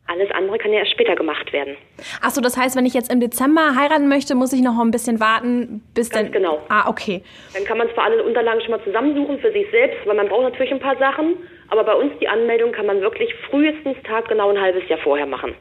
Alles 0.09 0.31
andere 0.31 0.59
kann 0.59 0.72
ja 0.72 0.81
erst 0.81 0.92
später 0.92 1.16
gemacht 1.16 1.52
werden. 1.52 1.76
Achso, 2.22 2.40
das 2.40 2.57
heißt, 2.57 2.76
wenn 2.76 2.87
ich 2.87 2.94
jetzt 2.94 3.12
im 3.12 3.18
Dezember 3.18 3.74
heiraten 3.74 4.09
möchte, 4.09 4.37
muss 4.37 4.52
ich 4.52 4.62
noch 4.62 4.79
ein 4.79 4.92
bisschen 4.92 5.18
warten, 5.18 5.83
bis 5.94 6.11
Ganz 6.11 6.26
dann. 6.26 6.33
genau. 6.33 6.62
Ah, 6.68 6.88
okay. 6.88 7.22
Dann 7.55 7.64
kann 7.64 7.79
man 7.79 7.88
zwar 7.92 8.05
alle 8.05 8.22
Unterlagen 8.22 8.61
schon 8.61 8.70
mal 8.70 8.85
zusammensuchen 8.85 9.40
für 9.40 9.50
sich 9.50 9.66
selbst, 9.72 9.98
weil 10.07 10.14
man 10.14 10.29
braucht 10.29 10.42
natürlich 10.42 10.72
ein 10.72 10.79
paar 10.79 10.96
Sachen, 10.96 11.35
aber 11.68 11.83
bei 11.83 11.94
uns 11.94 12.12
die 12.20 12.29
Anmeldung 12.29 12.70
kann 12.70 12.87
man 12.87 13.00
wirklich 13.00 13.35
frühestens 13.50 13.96
taggenau 14.05 14.50
ein 14.50 14.61
halbes 14.61 14.88
Jahr 14.88 15.00
vorher 15.00 15.26
machen. 15.26 15.55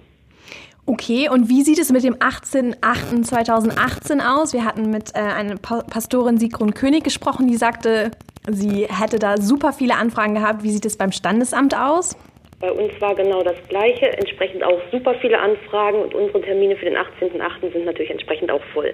Okay, 0.87 1.29
und 1.29 1.49
wie 1.49 1.63
sieht 1.63 1.79
es 1.79 1.91
mit 1.91 2.03
dem 2.03 2.13
18.08.2018 2.15 4.23
aus? 4.23 4.53
Wir 4.53 4.65
hatten 4.65 4.91
mit 4.91 5.15
äh, 5.15 5.19
einer 5.19 5.57
pa 5.57 5.81
Pastorin 5.81 6.37
Sigrun 6.37 6.75
König 6.75 7.03
gesprochen, 7.03 7.47
die 7.47 7.55
sagte, 7.55 8.11
sie 8.47 8.85
hätte 8.87 9.17
da 9.17 9.37
super 9.37 9.73
viele 9.73 9.95
Anfragen 9.95 10.35
gehabt. 10.35 10.61
Wie 10.61 10.69
sieht 10.69 10.85
es 10.85 10.95
beim 10.95 11.11
Standesamt 11.11 11.75
aus? 11.75 12.15
Bei 12.59 12.71
uns 12.71 12.91
war 13.01 13.15
genau 13.15 13.41
das 13.41 13.55
Gleiche, 13.67 14.15
entsprechend 14.17 14.63
auch 14.63 14.79
super 14.91 15.15
viele 15.21 15.39
Anfragen 15.39 16.03
und 16.03 16.13
unsere 16.13 16.41
Termine 16.41 16.75
für 16.75 16.85
den 16.85 16.95
18.08. 16.95 17.73
sind 17.73 17.85
natürlich 17.85 18.11
entsprechend 18.11 18.51
auch 18.51 18.61
voll. 18.73 18.93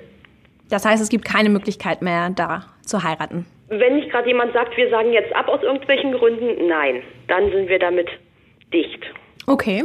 Das 0.70 0.86
heißt, 0.86 1.04
es 1.04 1.10
gibt 1.10 1.26
keine 1.26 1.50
Möglichkeit 1.50 2.02
mehr, 2.02 2.30
da 2.30 2.68
zu 2.84 3.04
heiraten. 3.04 3.46
Wenn 3.68 3.96
nicht 3.96 4.10
gerade 4.10 4.30
jemand 4.30 4.54
sagt, 4.54 4.78
wir 4.78 4.90
sagen 4.90 5.12
jetzt 5.12 5.36
ab 5.36 5.50
aus 5.50 5.62
irgendwelchen 5.62 6.14
Gründen, 6.14 6.68
nein, 6.68 7.04
dann 7.28 7.52
sind 7.52 7.68
wir 7.68 7.80
damit 7.80 8.08
dicht. 8.74 9.04
Okay. 9.48 9.84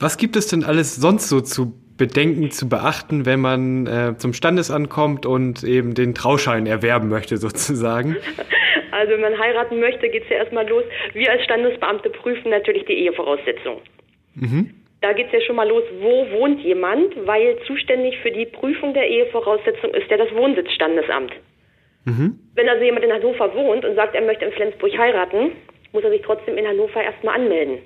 Was 0.00 0.16
gibt 0.16 0.36
es 0.36 0.46
denn 0.46 0.64
alles 0.64 0.96
sonst 0.96 1.28
so 1.28 1.40
zu 1.40 1.72
bedenken, 1.96 2.50
zu 2.50 2.68
beachten, 2.68 3.26
wenn 3.26 3.40
man 3.40 3.86
äh, 3.86 4.16
zum 4.16 4.32
Standesamt 4.32 4.88
kommt 4.88 5.26
und 5.26 5.64
eben 5.64 5.94
den 5.94 6.14
Trauschein 6.14 6.66
erwerben 6.66 7.08
möchte, 7.08 7.36
sozusagen? 7.46 8.16
Also 8.92 9.12
wenn 9.12 9.20
man 9.20 9.38
heiraten 9.38 9.80
möchte, 9.80 10.08
geht 10.08 10.24
es 10.24 10.28
ja 10.30 10.36
erstmal 10.36 10.68
los. 10.68 10.84
Wir 11.12 11.30
als 11.30 11.42
Standesbeamte 11.44 12.10
prüfen 12.10 12.50
natürlich 12.50 12.84
die 12.86 12.94
Ehevoraussetzungen. 12.94 13.80
Da 15.00 15.12
geht 15.12 15.26
es 15.26 15.32
ja 15.32 15.40
schon 15.42 15.56
mal 15.56 15.68
los, 15.68 15.84
wo 16.00 16.26
wohnt 16.32 16.60
jemand, 16.60 17.14
weil 17.26 17.56
zuständig 17.66 18.18
für 18.18 18.30
die 18.30 18.46
Prüfung 18.46 18.94
der 18.94 19.08
Ehevoraussetzung 19.08 19.94
ist 19.94 20.10
ja 20.10 20.16
das 20.16 20.32
Wohnsitzstandesamt. 20.34 21.32
Wenn 22.54 22.68
also 22.68 22.84
jemand 22.84 23.04
in 23.04 23.12
Hannover 23.12 23.54
wohnt 23.54 23.84
und 23.84 23.94
sagt, 23.94 24.14
er 24.14 24.22
möchte 24.22 24.44
in 24.44 24.52
Flensburg 24.52 24.96
heiraten, 24.96 25.52
muss 25.92 26.02
er 26.02 26.10
sich 26.10 26.22
trotzdem 26.22 26.56
in 26.56 26.66
Hannover 26.66 27.02
erstmal 27.02 27.36
anmelden, 27.40 27.78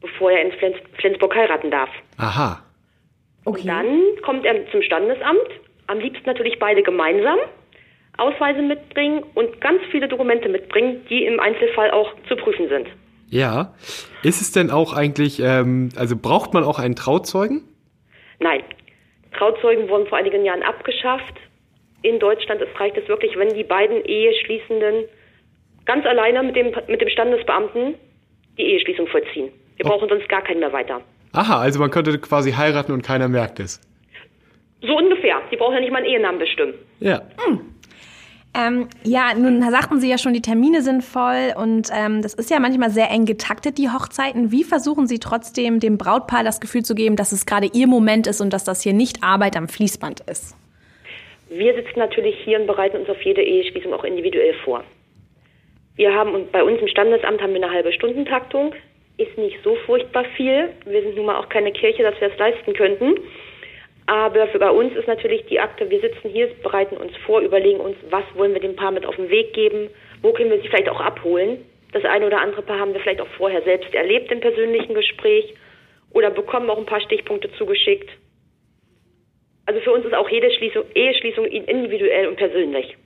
bevor 0.00 0.30
er 0.30 0.42
in 0.42 0.52
Flens 0.52 0.76
Flensburg 0.98 1.34
heiraten 1.34 1.70
darf. 1.70 1.90
Aha. 2.16 2.62
Okay. 3.44 3.62
Dann 3.66 4.02
kommt 4.22 4.44
er 4.44 4.70
zum 4.70 4.82
Standesamt, 4.82 5.48
am 5.86 5.98
liebsten 5.98 6.26
natürlich 6.26 6.58
beide 6.58 6.82
gemeinsam, 6.82 7.38
Ausweise 8.16 8.62
mitbringen 8.62 9.24
und 9.34 9.60
ganz 9.60 9.80
viele 9.90 10.08
Dokumente 10.08 10.48
mitbringen, 10.48 11.06
die 11.08 11.24
im 11.24 11.40
Einzelfall 11.40 11.90
auch 11.92 12.12
zu 12.28 12.36
prüfen 12.36 12.68
sind. 12.68 12.88
Ja. 13.30 13.74
Ist 14.22 14.40
es 14.40 14.52
denn 14.52 14.70
auch 14.70 14.92
eigentlich, 14.92 15.40
ähm, 15.40 15.90
also 15.96 16.16
braucht 16.16 16.52
man 16.54 16.64
auch 16.64 16.78
einen 16.78 16.96
Trauzeugen? 16.96 17.62
Nein, 18.40 18.62
Trauzeugen 19.36 19.88
wurden 19.88 20.06
vor 20.06 20.18
einigen 20.18 20.44
Jahren 20.44 20.62
abgeschafft. 20.62 21.34
In 22.02 22.18
Deutschland 22.18 22.60
es 22.60 22.80
reicht 22.80 22.96
es 22.96 23.08
wirklich, 23.08 23.36
wenn 23.36 23.54
die 23.54 23.64
beiden 23.64 24.04
Eheschließenden 24.04 25.04
ganz 25.84 26.06
alleine 26.06 26.42
mit 26.42 26.56
dem, 26.56 26.72
mit 26.88 27.00
dem 27.00 27.08
Standesbeamten 27.08 27.94
die 28.56 28.62
Eheschließung 28.62 29.06
vollziehen. 29.08 29.50
Wir 29.78 29.86
Oh. 29.86 29.88
brauchen 29.90 30.08
sonst 30.08 30.28
gar 30.28 30.42
keinen 30.42 30.60
mehr 30.60 30.72
weiter. 30.72 31.00
Aha, 31.32 31.60
also 31.60 31.78
man 31.80 31.90
könnte 31.90 32.16
quasi 32.18 32.52
heiraten 32.52 32.92
und 32.92 33.02
keiner 33.02 33.28
merkt 33.28 33.58
es. 33.60 33.80
So 34.82 34.96
ungefähr. 34.96 35.36
Die 35.50 35.56
brauchen 35.56 35.74
ja 35.74 35.80
nicht 35.80 35.90
mal 35.92 35.98
einen 35.98 36.06
Ehenamen 36.06 36.38
bestimmen. 36.38 36.74
Ja. 37.00 37.22
Ähm, 38.54 38.88
ja, 39.04 39.34
nun 39.36 39.60
sagten 39.70 40.00
Sie 40.00 40.08
ja 40.10 40.18
schon, 40.18 40.32
die 40.32 40.40
Termine 40.42 40.82
sind 40.82 41.04
voll 41.04 41.52
und 41.56 41.90
ähm, 41.94 42.22
das 42.22 42.34
ist 42.34 42.50
ja 42.50 42.58
manchmal 42.58 42.90
sehr 42.90 43.10
eng 43.10 43.24
getaktet, 43.26 43.76
die 43.78 43.88
Hochzeiten. 43.90 44.50
Wie 44.50 44.64
versuchen 44.64 45.06
Sie 45.06 45.18
trotzdem 45.18 45.80
dem 45.80 45.98
Brautpaar 45.98 46.42
das 46.44 46.58
Gefühl 46.60 46.82
zu 46.82 46.94
geben, 46.94 47.14
dass 47.16 47.30
es 47.32 47.44
gerade 47.46 47.68
Ihr 47.72 47.86
Moment 47.86 48.26
ist 48.26 48.40
und 48.40 48.52
dass 48.52 48.64
das 48.64 48.82
hier 48.82 48.94
nicht 48.94 49.22
Arbeit 49.22 49.56
am 49.56 49.68
Fließband 49.68 50.20
ist? 50.28 50.56
Wir 51.50 51.74
sitzen 51.74 51.98
natürlich 51.98 52.36
hier 52.44 52.58
und 52.60 52.66
bereiten 52.66 52.96
uns 52.98 53.08
auf 53.08 53.20
jede 53.22 53.42
Eheschließung 53.42 53.92
auch 53.92 54.04
individuell 54.04 54.54
vor. 54.64 54.82
Wir 55.96 56.12
haben 56.14 56.34
und 56.34 56.50
bei 56.52 56.62
uns 56.62 56.80
im 56.80 56.88
Standesamt 56.88 57.40
haben 57.42 57.52
wir 57.54 57.62
eine 57.62 57.72
halbe 57.72 57.92
Stundentaktung. 57.92 58.72
Ist 59.18 59.36
nicht 59.36 59.58
so 59.62 59.74
furchtbar 59.86 60.24
viel. 60.36 60.70
Wir 60.86 61.02
sind 61.02 61.16
nun 61.16 61.26
mal 61.26 61.36
auch 61.36 61.48
keine 61.48 61.72
Kirche, 61.72 62.02
dass 62.02 62.18
wir 62.20 62.32
es 62.32 62.38
leisten 62.38 62.72
könnten. 62.72 63.16
Aber 64.06 64.46
für 64.48 64.58
bei 64.58 64.70
uns 64.70 64.96
ist 64.96 65.06
natürlich 65.06 65.44
die 65.46 65.60
Akte, 65.60 65.90
wir 65.90 66.00
sitzen 66.00 66.30
hier, 66.30 66.48
bereiten 66.62 66.96
uns 66.96 67.14
vor, 67.26 67.40
überlegen 67.40 67.78
uns, 67.78 67.94
was 68.08 68.24
wollen 68.34 68.54
wir 68.54 68.60
dem 68.60 68.74
Paar 68.74 68.90
mit 68.90 69.04
auf 69.04 69.16
den 69.16 69.28
Weg 69.28 69.52
geben, 69.52 69.90
wo 70.22 70.32
können 70.32 70.50
wir 70.50 70.62
sie 70.62 70.68
vielleicht 70.68 70.88
auch 70.88 71.00
abholen. 71.00 71.66
Das 71.92 72.04
eine 72.06 72.26
oder 72.26 72.40
andere 72.40 72.62
Paar 72.62 72.78
haben 72.78 72.94
wir 72.94 73.00
vielleicht 73.00 73.20
auch 73.20 73.28
vorher 73.36 73.60
selbst 73.62 73.94
erlebt 73.94 74.32
im 74.32 74.40
persönlichen 74.40 74.94
Gespräch 74.94 75.54
oder 76.12 76.30
bekommen 76.30 76.70
auch 76.70 76.78
ein 76.78 76.86
paar 76.86 77.02
Stichpunkte 77.02 77.52
zugeschickt. 77.52 78.08
Also 79.66 79.80
für 79.80 79.92
uns 79.92 80.06
ist 80.06 80.14
auch 80.14 80.30
jede 80.30 80.50
Schließung, 80.52 80.84
Eheschließung 80.94 81.44
individuell 81.44 82.28
und 82.28 82.36
persönlich. 82.36 82.96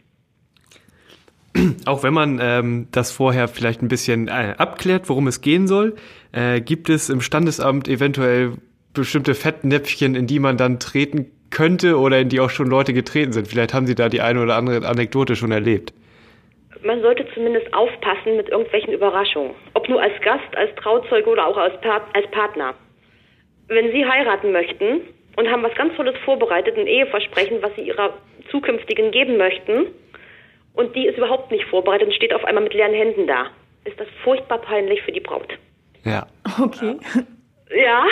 Auch 1.86 2.02
wenn 2.02 2.14
man 2.14 2.38
ähm, 2.42 2.88
das 2.92 3.12
vorher 3.12 3.46
vielleicht 3.48 3.82
ein 3.82 3.88
bisschen 3.88 4.28
äh, 4.28 4.54
abklärt, 4.56 5.08
worum 5.08 5.26
es 5.26 5.40
gehen 5.40 5.66
soll, 5.66 5.94
äh, 6.32 6.60
gibt 6.60 6.88
es 6.88 7.10
im 7.10 7.20
Standesamt 7.20 7.88
eventuell 7.88 8.52
bestimmte 8.94 9.34
Fettnäpfchen, 9.34 10.14
in 10.14 10.26
die 10.26 10.38
man 10.38 10.56
dann 10.56 10.78
treten 10.78 11.30
könnte 11.50 11.98
oder 11.98 12.18
in 12.20 12.28
die 12.30 12.40
auch 12.40 12.50
schon 12.50 12.68
Leute 12.68 12.92
getreten 12.94 13.32
sind. 13.32 13.48
Vielleicht 13.48 13.74
haben 13.74 13.86
Sie 13.86 13.94
da 13.94 14.08
die 14.08 14.22
eine 14.22 14.42
oder 14.42 14.56
andere 14.56 14.86
Anekdote 14.88 15.36
schon 15.36 15.52
erlebt. 15.52 15.92
Man 16.84 17.00
sollte 17.02 17.26
zumindest 17.34 17.72
aufpassen 17.74 18.36
mit 18.36 18.48
irgendwelchen 18.48 18.92
Überraschungen. 18.92 19.52
Ob 19.74 19.88
nur 19.88 20.00
als 20.02 20.14
Gast, 20.22 20.56
als 20.56 20.74
Trauzeuge 20.76 21.28
oder 21.28 21.46
auch 21.46 21.56
als, 21.56 21.78
Pa- 21.80 22.08
als 22.14 22.28
Partner. 22.30 22.74
Wenn 23.68 23.92
Sie 23.92 24.04
heiraten 24.04 24.50
möchten 24.52 25.02
und 25.36 25.48
haben 25.48 25.62
was 25.62 25.74
ganz 25.76 25.94
Tolles 25.96 26.16
vorbereitet, 26.24 26.76
ein 26.76 26.86
Eheversprechen, 26.86 27.58
was 27.60 27.70
Sie 27.76 27.82
Ihrer 27.82 28.14
zukünftigen 28.50 29.12
geben 29.12 29.36
möchten, 29.36 29.86
und 30.74 30.94
die 30.96 31.06
ist 31.06 31.18
überhaupt 31.18 31.50
nicht 31.50 31.64
vorbereitet 31.66 32.08
und 32.08 32.14
steht 32.14 32.34
auf 32.34 32.44
einmal 32.44 32.64
mit 32.64 32.74
leeren 32.74 32.94
Händen 32.94 33.26
da, 33.26 33.46
ist 33.84 33.98
das 33.98 34.08
furchtbar 34.24 34.58
peinlich 34.58 35.02
für 35.02 35.12
die 35.12 35.20
Braut. 35.20 35.52
Ja. 36.04 36.26
Okay. 36.60 36.96
Ja. 37.74 38.04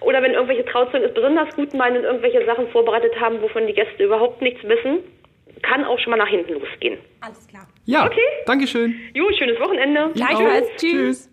Oder 0.00 0.22
wenn 0.22 0.32
irgendwelche 0.32 0.64
Trauzeugen 0.66 1.08
es 1.08 1.14
besonders 1.14 1.54
gut 1.56 1.72
meinen 1.72 1.98
und 1.98 2.04
irgendwelche 2.04 2.44
Sachen 2.44 2.68
vorbereitet 2.68 3.18
haben, 3.18 3.40
wovon 3.40 3.66
die 3.66 3.72
Gäste 3.72 4.04
überhaupt 4.04 4.42
nichts 4.42 4.62
wissen, 4.64 4.98
kann 5.62 5.84
auch 5.84 5.98
schon 5.98 6.10
mal 6.10 6.16
nach 6.18 6.28
hinten 6.28 6.54
losgehen. 6.54 6.98
Alles 7.22 7.46
klar. 7.48 7.66
Ja, 7.86 8.06
Okay. 8.06 8.20
Dankeschön. 8.46 8.94
Jo, 9.14 9.24
schönes 9.38 9.58
Wochenende. 9.58 10.10
Gleichfalls. 10.14 10.66
Auch. 10.66 10.76
Tschüss. 10.76 11.30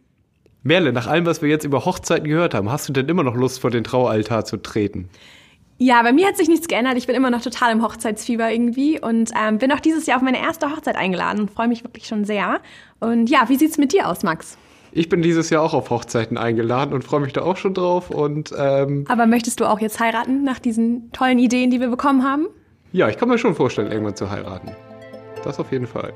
Merle, 0.63 0.93
nach 0.93 1.07
allem, 1.07 1.25
was 1.25 1.41
wir 1.41 1.49
jetzt 1.49 1.65
über 1.65 1.85
Hochzeiten 1.85 2.27
gehört 2.27 2.53
haben, 2.53 2.71
hast 2.71 2.87
du 2.87 2.93
denn 2.93 3.09
immer 3.09 3.23
noch 3.23 3.35
Lust, 3.35 3.59
vor 3.59 3.71
den 3.71 3.83
Traualtar 3.83 4.45
zu 4.45 4.57
treten? 4.57 5.09
Ja, 5.83 6.03
bei 6.03 6.13
mir 6.13 6.27
hat 6.27 6.37
sich 6.37 6.47
nichts 6.47 6.67
geändert. 6.67 6.95
Ich 6.95 7.07
bin 7.07 7.15
immer 7.15 7.31
noch 7.31 7.41
total 7.41 7.71
im 7.71 7.81
Hochzeitsfieber 7.81 8.51
irgendwie 8.51 8.99
und 8.99 9.31
ähm, 9.35 9.57
bin 9.57 9.71
auch 9.71 9.79
dieses 9.79 10.05
Jahr 10.05 10.17
auf 10.17 10.21
meine 10.21 10.39
erste 10.39 10.69
Hochzeit 10.69 10.95
eingeladen 10.95 11.41
und 11.41 11.49
freue 11.49 11.67
mich 11.67 11.83
wirklich 11.83 12.05
schon 12.05 12.23
sehr. 12.23 12.59
Und 12.99 13.31
ja, 13.31 13.49
wie 13.49 13.55
sieht's 13.55 13.79
mit 13.79 13.91
dir 13.91 14.07
aus, 14.07 14.21
Max? 14.21 14.59
Ich 14.91 15.09
bin 15.09 15.23
dieses 15.23 15.49
Jahr 15.49 15.63
auch 15.63 15.73
auf 15.73 15.89
Hochzeiten 15.89 16.37
eingeladen 16.37 16.93
und 16.93 17.03
freue 17.03 17.21
mich 17.21 17.33
da 17.33 17.41
auch 17.41 17.57
schon 17.57 17.73
drauf. 17.73 18.11
Und 18.11 18.53
ähm, 18.55 19.05
Aber 19.09 19.25
möchtest 19.25 19.59
du 19.59 19.65
auch 19.65 19.79
jetzt 19.79 19.99
heiraten 19.99 20.43
nach 20.43 20.59
diesen 20.59 21.11
tollen 21.13 21.39
Ideen, 21.39 21.71
die 21.71 21.79
wir 21.79 21.89
bekommen 21.89 22.23
haben? 22.23 22.45
ja, 22.91 23.09
ich 23.09 23.17
kann 23.17 23.27
mir 23.29 23.39
schon 23.39 23.55
vorstellen, 23.55 23.91
irgendwann 23.91 24.15
zu 24.15 24.29
heiraten. 24.29 24.73
Das 25.43 25.59
auf 25.59 25.71
jeden 25.71 25.87
Fall. 25.87 26.13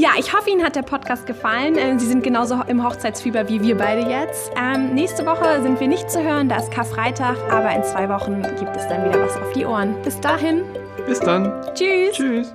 Ja, 0.00 0.12
ich 0.18 0.32
hoffe, 0.32 0.48
Ihnen 0.48 0.64
hat 0.64 0.76
der 0.76 0.82
Podcast 0.82 1.26
gefallen. 1.26 1.76
Äh, 1.76 1.98
Sie 1.98 2.06
sind 2.06 2.24
genauso 2.24 2.58
im 2.68 2.82
Hochzeitsfieber 2.82 3.50
wie 3.50 3.60
wir 3.60 3.76
beide 3.76 4.08
jetzt. 4.08 4.50
Ähm, 4.56 4.94
nächste 4.94 5.26
Woche 5.26 5.60
sind 5.60 5.78
wir 5.78 5.88
nicht 5.88 6.10
zu 6.10 6.22
hören, 6.22 6.48
da 6.48 6.56
ist 6.56 6.70
Karfreitag, 6.70 7.36
aber 7.50 7.70
in 7.74 7.84
zwei 7.84 8.08
Wochen 8.08 8.40
gibt 8.58 8.74
es 8.74 8.88
dann 8.88 9.06
wieder 9.06 9.22
was 9.22 9.36
auf 9.36 9.52
die 9.52 9.66
Ohren. 9.66 9.94
Bis 10.02 10.18
dahin, 10.18 10.62
Bis 11.06 11.20
dann. 11.20 11.52
tschüss. 11.74 12.16
Tschüss. 12.16 12.54